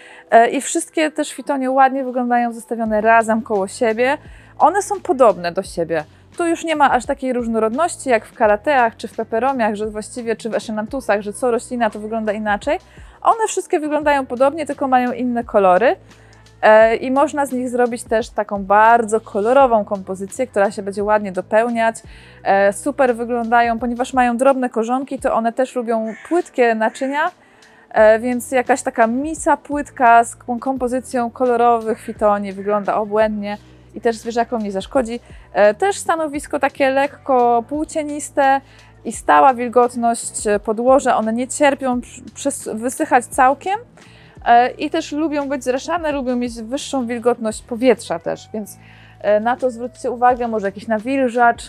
i 0.53 0.61
wszystkie 0.61 1.11
też 1.11 1.33
fitonie 1.33 1.71
ładnie 1.71 2.05
wyglądają 2.05 2.53
zestawione 2.53 3.01
razem 3.01 3.43
koło 3.43 3.69
siebie. 3.69 4.19
One 4.59 4.83
są 4.83 5.01
podobne 5.01 5.53
do 5.53 5.63
siebie. 5.63 6.05
Tu 6.37 6.47
już 6.47 6.65
nie 6.65 6.77
ma 6.77 6.91
aż 6.91 7.07
takiej 7.07 7.33
różnorodności 7.33 8.09
jak 8.11 8.27
w 8.27 8.35
kalateach 8.35 8.97
czy 8.97 9.09
w 9.09 9.17
peperomiach, 9.17 9.75
że 9.75 9.87
właściwie 9.87 10.37
czy 10.37 10.51
w 10.51 10.55
echinanthusach, 10.55 11.21
że 11.21 11.33
co 11.33 11.51
roślina 11.51 11.91
to 11.91 11.99
wygląda 12.01 12.33
inaczej. 12.33 12.79
One 13.23 13.47
wszystkie 13.49 13.81
wyglądają 13.81 14.27
podobnie, 14.27 14.67
tylko 14.67 14.89
mają 14.89 15.13
inne 15.13 15.45
kolory. 15.45 15.97
E, 16.63 16.97
I 16.97 17.11
można 17.11 17.47
z 17.47 17.53
nich 17.53 17.69
zrobić 17.69 18.05
też 18.05 18.31
taką 18.31 18.65
bardzo 18.65 19.21
kolorową 19.21 19.85
kompozycję, 19.85 20.47
która 20.47 20.71
się 20.71 20.83
będzie 20.83 21.05
ładnie 21.05 21.33
dopełniać. 21.33 21.97
E, 22.43 22.73
Super 22.73 23.17
wyglądają, 23.17 23.79
ponieważ 23.79 24.13
mają 24.13 24.37
drobne 24.37 24.71
korzonki, 24.71 25.19
to 25.19 25.35
one 25.35 25.53
też 25.53 25.75
lubią 25.77 26.15
płytkie 26.29 26.75
naczynia, 26.75 27.31
e, 27.91 28.19
więc 28.19 28.51
jakaś 28.51 28.83
taka 28.83 29.07
misa 29.07 29.57
płytka 29.57 30.25
z 30.25 30.37
kom- 30.37 30.59
kompozycją 30.61 31.31
kolorowych 31.31 32.01
fitoni 32.01 32.53
wygląda 32.53 32.95
obłędnie 32.95 33.59
i 33.99 34.01
też 34.01 34.17
zwierzakom 34.17 34.63
nie 34.63 34.73
zaszkodzi. 34.73 35.21
E, 35.53 35.75
Też 35.75 35.97
stanowisko 35.97 36.59
takie 36.59 36.91
lekko 36.91 37.65
półcieniste 37.69 38.61
i 39.05 39.13
stała 39.13 39.55
wilgotność 39.55 40.47
e, 40.47 40.61
podłoża, 40.61 41.17
one 41.17 41.33
nie 41.33 41.49
cierpią 41.49 42.01
wysychać 42.75 43.25
całkiem. 43.25 43.79
E, 44.47 44.71
I 44.71 44.91
też 44.91 45.13
lubią 45.13 45.49
być 45.49 45.65
zraszane, 45.65 46.13
lubią 46.13 46.37
mieć 46.37 46.63
wyższą 46.63 47.07
wilgotność 47.07 47.63
powietrza 47.63 48.19
też, 48.19 48.49
więc 48.55 48.77
na 49.41 49.57
to 49.57 49.71
zwróćcie 49.71 50.11
uwagę, 50.11 50.49
może 50.49 50.67
jakiś 50.67 50.87
nawilżacz. 50.87 51.63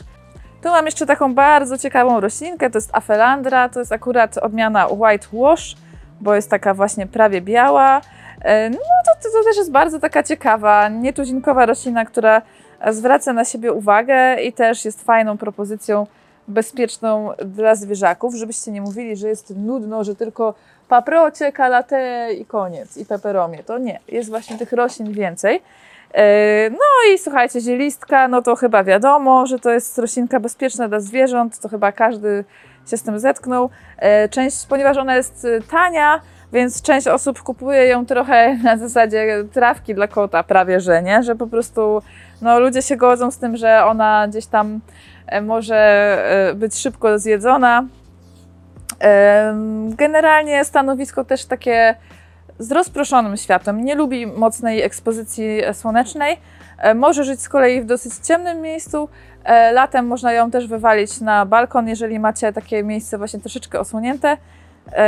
Tu 0.62 0.70
mam 0.70 0.86
jeszcze 0.86 1.06
taką 1.06 1.34
bardzo 1.34 1.78
ciekawą 1.78 2.20
roślinkę, 2.20 2.70
to 2.70 2.78
jest 2.78 2.96
Afelandra, 2.96 3.70
to 3.70 3.80
jest 3.80 3.92
akurat 3.92 4.38
odmiana 4.38 4.88
White 4.88 5.28
Wash, 5.34 5.76
bo 6.22 6.36
jest 6.36 6.50
taka 6.50 6.74
właśnie 6.74 7.08
prawie 7.08 7.42
biała. 7.42 8.02
E, 8.42 8.70
No 8.70 8.78
to, 9.06 9.12
to, 9.24 9.38
to 9.38 9.44
też 9.44 9.58
jest 9.58 9.72
bardzo 9.72 10.00
taka 10.00 10.24
ciekawa, 10.24 10.90
nietuzinkowa 10.90 11.66
roślina, 11.66 12.06
która 12.06 12.42
e, 12.80 12.94
zwraca 12.94 13.34
na 13.34 13.46
siebie 13.46 13.74
uwagę 13.74 14.42
i 14.42 14.54
też 14.54 14.86
jest 14.86 15.04
fajną 15.04 15.38
propozycją 15.38 16.08
bezpieczną 16.48 17.32
dla 17.46 17.76
zwierzaków, 17.76 18.36
żebyście 18.36 18.72
nie 18.72 18.82
mówili, 18.82 19.16
że 19.16 19.28
jest 19.28 19.54
nudno, 19.58 20.04
że 20.04 20.16
tylko 20.16 20.54
paprocie, 20.88 21.52
kalate 21.52 22.30
i 22.34 22.46
koniec, 22.46 22.98
i 22.98 23.06
peperomie. 23.06 23.64
To 23.64 23.78
nie, 23.78 24.00
jest 24.08 24.30
właśnie 24.30 24.58
tych 24.58 24.72
roślin 24.72 25.12
więcej. 25.14 25.62
E, 26.14 26.70
No 26.70 27.14
i 27.14 27.18
słuchajcie, 27.18 27.62
zielistka, 27.62 28.28
no 28.28 28.42
to 28.42 28.56
chyba 28.56 28.84
wiadomo, 28.84 29.46
że 29.48 29.60
to 29.60 29.72
jest 29.72 29.98
roślinka 29.98 30.40
bezpieczna 30.40 30.88
dla 30.88 31.00
zwierząt, 31.00 31.60
to 31.60 31.70
chyba 31.70 31.92
każdy 31.92 32.44
się 32.90 32.98
z 32.98 33.04
tym 33.04 33.20
zetknął. 33.20 33.70
Część, 34.30 34.66
ponieważ 34.70 34.98
ona 34.98 35.16
jest 35.16 35.48
tania, 35.72 36.22
więc 36.54 36.82
część 36.82 37.08
osób 37.08 37.44
kupuje 37.44 37.86
ją 37.86 38.06
trochę 38.06 38.56
na 38.64 38.78
zasadzie 38.78 39.44
trawki 39.54 39.96
dla 39.96 40.08
kota, 40.08 40.44
prawie 40.44 40.80
że, 40.80 41.04
nie? 41.04 41.24
Że 41.24 41.36
po 41.36 41.48
prostu 41.48 42.02
no, 42.42 42.60
ludzie 42.60 42.82
się 42.82 42.96
godzą 42.96 43.32
z 43.32 43.38
tym, 43.38 43.58
że 43.58 43.86
ona 43.86 44.28
gdzieś 44.28 44.46
tam 44.46 44.80
e, 45.28 45.42
może 45.42 45.76
e, 46.50 46.54
być 46.54 46.76
szybko 46.76 47.20
zjedzona. 47.20 47.86
Generalnie 49.90 50.66
stanowisko 50.66 51.26
też 51.26 51.46
takie 51.46 51.96
z 52.60 52.72
rozproszonym 52.72 53.38
światłem. 53.38 53.86
Nie 53.86 53.96
lubi 53.96 54.28
mocnej 54.28 54.82
ekspozycji 54.82 55.62
słonecznej. 55.74 56.38
E, 56.78 56.94
Może 56.94 57.24
żyć 57.24 57.42
z 57.42 57.50
kolei 57.50 57.82
w 57.82 57.86
dosyć 57.86 58.14
ciemnym 58.14 58.62
miejscu. 58.62 59.10
Latem 59.74 60.08
można 60.08 60.34
ją 60.34 60.52
też 60.52 60.68
wywalić 60.68 61.22
na 61.22 61.46
balkon, 61.46 61.88
jeżeli 61.88 62.20
macie 62.20 62.54
takie 62.54 62.84
miejsce 62.84 63.18
właśnie 63.18 63.40
troszeczkę 63.40 63.80
osłonięte 63.80 64.38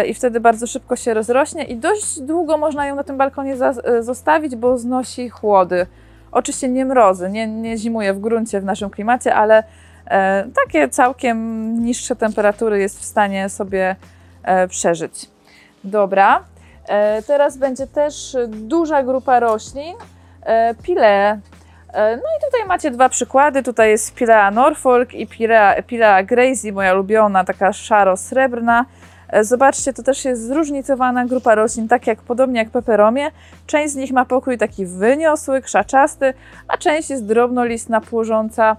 i 0.07 0.13
wtedy 0.13 0.39
bardzo 0.39 0.67
szybko 0.67 0.95
się 0.95 1.13
rozrośnie 1.13 1.63
i 1.63 1.77
dość 1.77 2.19
długo 2.19 2.57
można 2.57 2.85
ją 2.85 2.95
na 2.95 3.03
tym 3.03 3.17
balkonie 3.17 3.55
e, 3.83 4.03
zostawić, 4.03 4.55
bo 4.55 4.77
znosi 4.77 5.29
chłody. 5.29 5.85
Oczywiście 6.31 6.67
nie 6.69 6.85
mrozy, 6.85 7.29
nie, 7.29 7.47
nie 7.47 7.77
zimuje 7.77 8.13
w 8.13 8.19
gruncie 8.19 8.61
w 8.61 8.65
naszym 8.65 8.89
klimacie, 8.89 9.35
ale 9.35 9.63
e, 10.07 10.45
takie 10.65 10.89
całkiem 10.89 11.73
niższe 11.85 12.15
temperatury 12.15 12.79
jest 12.79 12.99
w 12.99 13.05
stanie 13.05 13.49
sobie 13.49 13.95
e, 14.43 14.67
przeżyć. 14.67 15.29
Dobra, 15.83 16.43
e, 16.87 17.21
teraz 17.21 17.57
będzie 17.57 17.87
też 17.87 18.37
duża 18.47 19.03
grupa 19.03 19.39
roślin, 19.39 19.95
e, 20.43 20.75
Pilea. 20.83 21.37
E, 21.93 22.17
No 22.17 22.23
i 22.37 22.45
tutaj 22.45 22.67
macie 22.67 22.91
dwa 22.91 23.09
przykłady. 23.09 23.63
Tutaj 23.63 23.89
jest 23.89 24.15
Pilea 24.15 24.51
Norfolk 24.51 25.13
i 25.13 25.27
Pilea, 25.27 25.83
Pilea 25.83 26.23
Gracie, 26.23 26.71
moja 26.73 26.93
ulubiona, 26.93 27.43
taka 27.43 27.73
szaro-srebrna. 27.73 28.85
E, 29.31 29.43
Zobaczcie, 29.43 29.93
to 29.93 30.03
też 30.03 30.25
jest 30.25 30.47
zróżnicowana 30.47 31.25
grupa 31.25 31.55
roślin, 31.55 31.87
tak 31.87 32.07
jak 32.07 32.21
podobnie 32.21 32.59
jak 32.59 32.69
peperomie. 32.69 33.31
Część 33.67 33.93
z 33.93 33.95
nich 33.95 34.11
ma 34.11 34.25
pokój 34.25 34.57
taki 34.57 34.85
wyniosły, 34.85 35.61
krzaczasty, 35.61 36.33
a 36.67 36.77
część 36.77 37.09
jest 37.09 37.25
drobnolistna, 37.25 38.01
płożąca. 38.01 38.75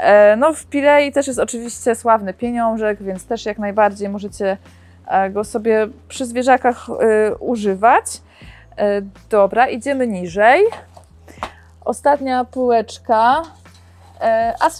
E, 0.00 0.36
No 0.36 0.52
w 0.52 0.66
Pilei 0.66 1.12
też 1.12 1.26
jest 1.26 1.38
oczywiście 1.38 1.94
sławny 1.94 2.34
pieniążek, 2.34 3.02
więc 3.02 3.26
też 3.26 3.46
jak 3.46 3.58
najbardziej 3.58 4.08
możecie 4.08 4.56
e, 5.06 5.30
go 5.30 5.44
sobie 5.44 5.88
przy 6.08 6.26
zwierzakach 6.26 6.86
używać. 7.40 8.04
Dobra, 9.30 9.68
idziemy 9.68 10.06
niżej. 10.06 10.62
Ostatnia 11.84 12.44
półeczka. 12.44 13.42
A 14.60 14.70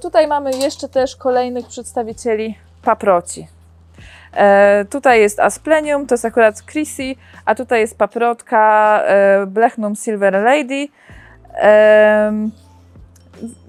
tutaj 0.00 0.26
mamy 0.26 0.50
jeszcze 0.56 0.88
też 0.88 1.16
kolejnych 1.16 1.66
przedstawicieli 1.66 2.58
paproci. 2.82 3.48
E, 4.36 4.84
tutaj 4.90 5.20
jest 5.20 5.40
Asplenium, 5.40 6.06
to 6.06 6.14
jest 6.14 6.24
akurat 6.24 6.62
Chrissy, 6.66 7.14
a 7.44 7.54
tutaj 7.54 7.80
jest 7.80 7.98
paprotka 7.98 9.02
e, 9.04 9.46
Blechnum 9.46 9.96
Silver 9.96 10.34
Lady. 10.34 10.88
Em, 11.54 12.50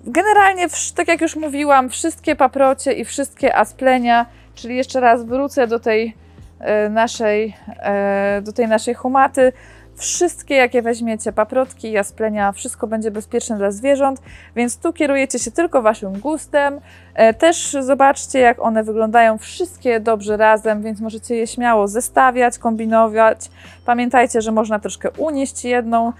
Generalnie, 0.05 0.67
tak 0.95 1.07
jak 1.07 1.21
już 1.21 1.35
mówiłam, 1.35 1.89
wszystkie 1.89 2.35
paprocie 2.35 2.93
i 2.93 3.05
wszystkie 3.05 3.55
asplenia, 3.55 4.25
czyli 4.55 4.75
jeszcze 4.75 4.99
raz 4.99 5.23
wrócę 5.23 5.67
do 5.67 5.79
tej 5.79 6.15
e, 6.59 6.89
naszej, 6.89 7.55
e, 7.79 8.41
do 8.41 8.53
tej 8.53 8.67
naszej 8.67 8.93
humaty, 8.93 9.53
Wszystkie, 9.95 10.55
jakie 10.55 10.81
weźmiecie, 10.81 11.33
paprotki, 11.33 11.91
jasplenia, 11.91 12.51
wszystko 12.51 12.87
będzie 12.87 13.11
bezpieczne 13.11 13.57
dla 13.57 13.71
zwierząt, 13.71 14.21
więc 14.55 14.77
tu 14.77 14.93
kierujecie 14.93 15.39
się 15.39 15.51
tylko 15.51 15.81
waszym 15.81 16.19
gustem. 16.19 16.79
E, 17.15 17.33
Też 17.33 17.77
zobaczcie, 17.79 18.39
jak 18.39 18.61
one 18.61 18.83
wyglądają 18.83 19.37
wszystkie 19.37 19.99
dobrze 19.99 20.37
razem, 20.37 20.81
więc 20.81 21.01
możecie 21.01 21.35
je 21.35 21.47
śmiało 21.47 21.87
zestawiać, 21.87 22.57
kombinować. 22.59 23.51
Pamiętajcie, 23.85 24.41
że 24.41 24.51
można 24.51 24.79
troszkę 24.79 25.11
unieść 25.11 25.65
jedną, 25.65 26.13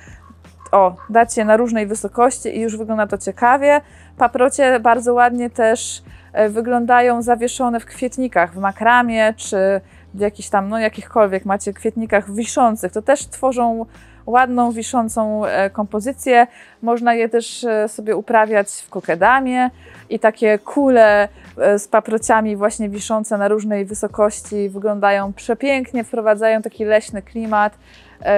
o, 0.71 0.95
dać 1.09 1.38
je 1.38 1.45
na 1.45 1.57
różnej 1.57 1.88
wysokości 1.88 2.57
i 2.57 2.62
już 2.62 2.77
wygląda 2.77 3.07
to 3.07 3.17
ciekawie. 3.17 3.81
Paprocie 4.17 4.79
bardzo 4.79 5.13
ładnie 5.13 5.49
też 5.49 6.03
e, 6.33 6.49
wyglądają 6.49 7.21
zawieszone 7.21 7.79
w 7.79 7.86
kwietnikach, 7.86 8.53
w 8.53 8.57
makramie 8.57 9.33
czy 9.38 9.81
jakichś 10.15 10.49
tam, 10.49 10.69
no 10.69 10.80
jakichkolwiek 10.80 11.45
macie 11.45 11.73
kwietnikach 11.73 12.32
wiszących. 12.32 12.91
To 12.91 13.02
też 13.02 13.28
tworzą 13.28 13.86
ładną, 14.26 14.71
wiszącą 14.71 15.45
e, 15.45 15.69
kompozycję. 15.69 16.47
Można 16.82 17.13
je 17.13 17.30
też 17.30 17.63
e, 17.63 17.88
sobie 17.88 18.15
uprawiać 18.15 18.67
w 18.69 18.89
kokedamie 18.89 19.69
i 20.10 20.19
takie 20.19 20.60
kule 20.60 21.28
e, 21.58 21.80
z 21.80 21.88
paprociami 21.88 22.56
właśnie 22.56 22.89
wiszące 22.89 23.38
na 23.38 23.47
różnej 23.47 23.86
wysokości 23.86 24.69
wyglądają 24.69 25.34
przepięknie, 25.34 26.04
wprowadzają 26.04 26.62
taki 26.62 26.86
leśny 26.86 27.21
klimat, 27.21 27.73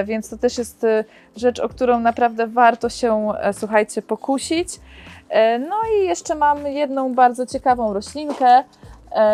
więc 0.06 0.30
to 0.30 0.38
też 0.38 0.58
jest 0.58 0.86
rzecz, 1.36 1.60
o 1.60 1.70
którą 1.70 2.00
naprawdę 2.00 2.48
warto 2.48 2.90
się, 2.90 3.34
słuchajcie, 3.52 4.02
pokusić. 4.02 4.80
No 5.70 5.76
i 5.96 6.08
jeszcze 6.08 6.36
mam 6.36 6.68
jedną 6.68 7.14
bardzo 7.14 7.46
ciekawą 7.46 7.94
roślinkę, 7.94 8.64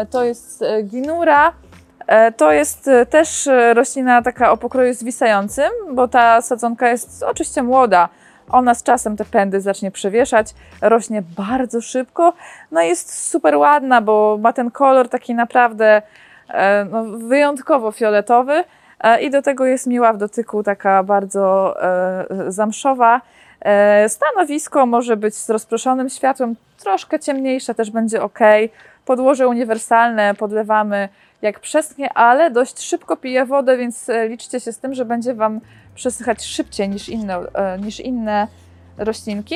to 0.10 0.24
jest 0.24 0.64
ginura. 0.84 1.54
E, 2.08 2.32
To 2.32 2.52
jest 2.52 2.88
e, 2.88 3.06
też 3.06 3.48
e, 3.48 3.74
roślina 3.74 4.22
taka 4.22 4.52
o 4.52 4.58
pokroju 4.58 4.94
zwisającym, 4.94 5.70
bo 5.92 6.08
ta 6.08 6.42
sadzonka 6.42 6.90
jest 6.90 7.24
oczywiście 7.24 7.64
młoda. 7.64 8.10
Ona 8.50 8.76
z 8.76 8.84
czasem 8.84 9.18
te 9.18 9.26
pędy 9.26 9.62
zacznie 9.62 9.92
przewieszać, 9.92 10.48
rośnie 10.82 11.24
bardzo 11.38 11.82
szybko, 11.82 12.34
no 12.72 12.82
jest 12.82 13.30
super 13.30 13.56
ładna, 13.56 14.02
bo 14.02 14.38
ma 14.42 14.54
ten 14.54 14.72
kolor 14.72 15.10
taki 15.10 15.36
naprawdę 15.36 16.02
no, 16.92 17.04
wyjątkowo 17.04 17.92
fioletowy 17.92 18.64
i 19.22 19.30
do 19.30 19.42
tego 19.42 19.66
jest 19.66 19.88
miła 19.88 20.14
w 20.14 20.18
dotyku, 20.18 20.64
taka 20.64 21.04
bardzo 21.04 21.76
zamszowa. 22.48 23.22
Stanowisko 24.08 24.86
może 24.86 25.18
być 25.18 25.36
z 25.36 25.50
rozproszonym 25.50 26.10
światłem, 26.10 26.56
troszkę 26.84 27.20
ciemniejsze 27.20 27.76
też 27.76 27.92
będzie 27.92 28.24
ok. 28.24 28.40
Podłoże 29.12 29.48
uniwersalne 29.48 30.36
podlewamy 30.36 31.10
jak 31.42 31.60
przestnie, 31.60 32.14
ale 32.14 32.52
dość 32.52 32.82
szybko 32.82 33.18
pije 33.18 33.46
wodę, 33.46 33.78
więc 33.78 34.10
e, 34.10 34.28
liczcie 34.28 34.60
się 34.60 34.72
z 34.72 34.80
tym, 34.80 34.94
że 34.94 35.06
będzie 35.06 35.34
Wam 35.34 35.62
przesychać 35.96 36.44
szybciej 36.44 36.90
niż 36.90 37.10
inne, 37.10 37.40
e, 37.54 37.80
niż 37.80 38.00
inne 38.00 38.48
roślinki. 38.98 39.56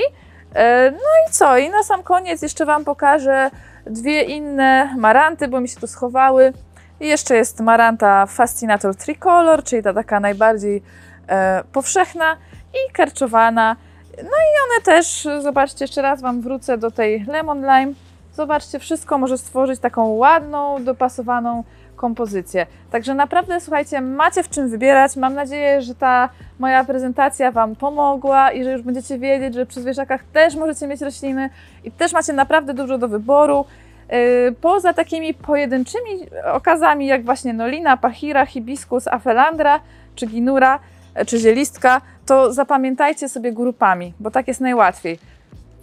E, 0.56 0.92
No 0.92 0.98
i 0.98 1.32
co? 1.32 1.58
I 1.58 1.70
na 1.70 1.84
sam 1.84 2.04
koniec 2.04 2.42
jeszcze 2.42 2.66
Wam 2.66 2.86
pokażę 2.86 3.52
dwie 3.86 4.22
inne 4.22 4.96
maranty, 4.98 5.48
bo 5.48 5.62
mi 5.62 5.68
się 5.68 5.80
tu 5.80 5.88
schowały. 5.88 6.54
I 7.00 7.08
jeszcze 7.08 7.36
jest 7.36 7.60
maranta 7.60 8.26
Fascinator 8.26 8.96
Tricolor, 8.96 9.64
czyli 9.64 9.84
ta 9.84 9.94
taka 9.94 10.20
najbardziej 10.20 10.84
e, 11.30 11.64
powszechna 11.72 12.38
i 12.74 12.94
kerczowana. 12.94 13.76
No 14.18 14.24
i 14.24 14.52
one 14.66 14.82
też, 14.84 15.28
zobaczcie, 15.42 15.84
jeszcze 15.84 16.02
raz 16.02 16.22
Wam 16.22 16.42
wrócę 16.42 16.78
do 16.78 16.92
tej 16.92 17.26
Lemon 17.28 17.62
Lime. 17.62 18.05
Zobaczcie, 18.36 18.80
wszystko 18.80 19.18
może 19.18 19.38
stworzyć 19.38 19.80
taką 19.80 20.08
ładną, 20.08 20.84
dopasowaną 20.84 21.64
kompozycję. 21.96 22.66
Także 22.92 23.14
naprawdę, 23.14 23.62
słuchajcie, 23.62 24.02
macie 24.02 24.44
w 24.44 24.50
czym 24.50 24.70
wybierać. 24.70 25.16
Mam 25.16 25.34
nadzieję, 25.34 25.82
że 25.82 25.96
ta 25.96 26.30
moja 26.60 26.84
prezentacja 26.84 27.52
Wam 27.52 27.76
pomogła 27.76 28.52
i 28.52 28.64
że 28.64 28.72
już 28.72 28.82
będziecie 28.82 29.20
wiedzieć, 29.20 29.54
że 29.54 29.66
przy 29.66 29.82
zwierzakach 29.82 30.24
też 30.24 30.56
możecie 30.56 30.88
mieć 30.88 31.02
rośliny 31.02 31.50
i 31.84 31.92
też 31.92 32.14
macie 32.14 32.34
naprawdę 32.34 32.74
dużo 32.74 32.98
do 32.98 33.08
wyboru. 33.08 33.66
Yy, 34.12 34.56
Poza 34.62 34.94
takimi 34.94 35.34
pojedynczymi 35.34 36.12
okazami, 36.54 37.08
jak 37.08 37.26
właśnie 37.26 37.54
nolina, 37.54 37.98
pachira, 37.98 38.46
hibiskus, 38.46 39.08
afelandra 39.08 39.80
czy 40.16 40.28
ginura, 40.28 40.80
e, 41.14 41.26
czy 41.26 41.40
zielistka, 41.40 42.02
to 42.26 42.54
zapamiętajcie 42.54 43.30
sobie 43.30 43.52
grupami, 43.52 44.14
bo 44.20 44.32
tak 44.32 44.48
jest 44.48 44.62
najłatwiej. 44.62 45.20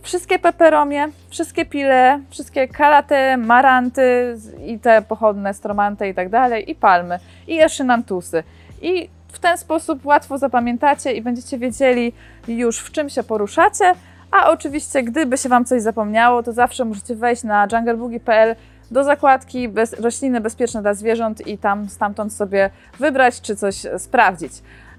Wszystkie 0.03 0.39
peperomie, 0.39 1.09
wszystkie 1.31 1.65
pile, 1.65 2.21
wszystkie 2.31 2.69
kalate, 2.69 3.37
maranty 3.37 4.37
i 4.67 4.79
te 4.79 5.03
pochodne, 5.03 5.55
stromante 5.55 6.09
i 6.09 6.15
tak 6.15 6.29
dalej, 6.29 6.71
i 6.71 6.75
palmy, 6.75 7.19
i 7.47 7.61
eszynantusy. 7.61 8.43
I 8.83 9.09
w 9.29 9.39
ten 9.39 9.59
sposób 9.59 10.07
łatwo 10.07 10.39
zapamiętacie 10.39 11.13
i 11.13 11.23
będziecie 11.23 11.59
wiedzieli 11.59 12.13
już 12.49 12.79
w 12.79 12.93
czym 12.93 13.09
się 13.09 13.23
poruszacie, 13.23 13.95
a 14.31 14.51
oczywiście 14.51 15.03
gdyby 15.03 15.39
się 15.39 15.49
Wam 15.49 15.65
coś 15.65 15.83
zapomniało, 15.83 16.43
to 16.43 16.53
zawsze 16.53 16.85
możecie 16.85 17.15
wejść 17.15 17.43
na 17.43 17.69
jungleboogie.pl 17.73 18.57
do 18.91 19.05
zakładki 19.05 19.69
bez, 19.69 19.93
rośliny 20.01 20.41
bezpieczne 20.41 20.83
dla 20.83 20.95
zwierząt 20.95 21.47
i 21.47 21.59
tam 21.59 21.89
stamtąd 21.89 22.33
sobie 22.33 22.71
wybrać 22.99 23.41
czy 23.41 23.57
coś 23.57 23.87
sprawdzić. 23.99 24.53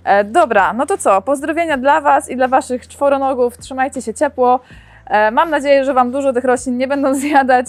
E, 0.03 0.23
dobra, 0.23 0.73
no 0.73 0.85
to 0.85 0.97
co? 0.97 1.21
Pozdrowienia 1.21 1.77
dla 1.77 2.01
Was 2.01 2.29
i 2.29 2.35
dla 2.35 2.47
Waszych 2.47 2.87
czworonogów. 2.87 3.57
Trzymajcie 3.57 4.01
się 4.01 4.13
ciepło. 4.13 4.59
E, 5.07 5.31
mam 5.31 5.49
nadzieję, 5.49 5.85
że 5.85 5.93
Wam 5.93 6.11
dużo 6.11 6.33
tych 6.33 6.43
roślin 6.43 6.77
nie 6.77 6.87
będą 6.87 7.13
zjadać. 7.23 7.65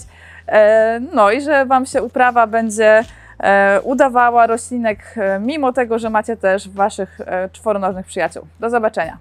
E, 0.47 0.99
no 1.13 1.31
i 1.31 1.41
że 1.41 1.65
Wam 1.65 1.85
się 1.85 2.03
uprawa 2.03 2.47
będzie 2.47 3.03
e, 3.39 3.81
udawała 3.81 4.47
roślinek, 4.47 5.15
mimo 5.39 5.73
tego, 5.73 5.99
że 5.99 6.09
macie 6.09 6.37
też 6.37 6.69
Waszych 6.69 7.19
czworonożnych 7.51 8.05
przyjaciół. 8.05 8.43
Do 8.59 8.69
zobaczenia. 8.69 9.17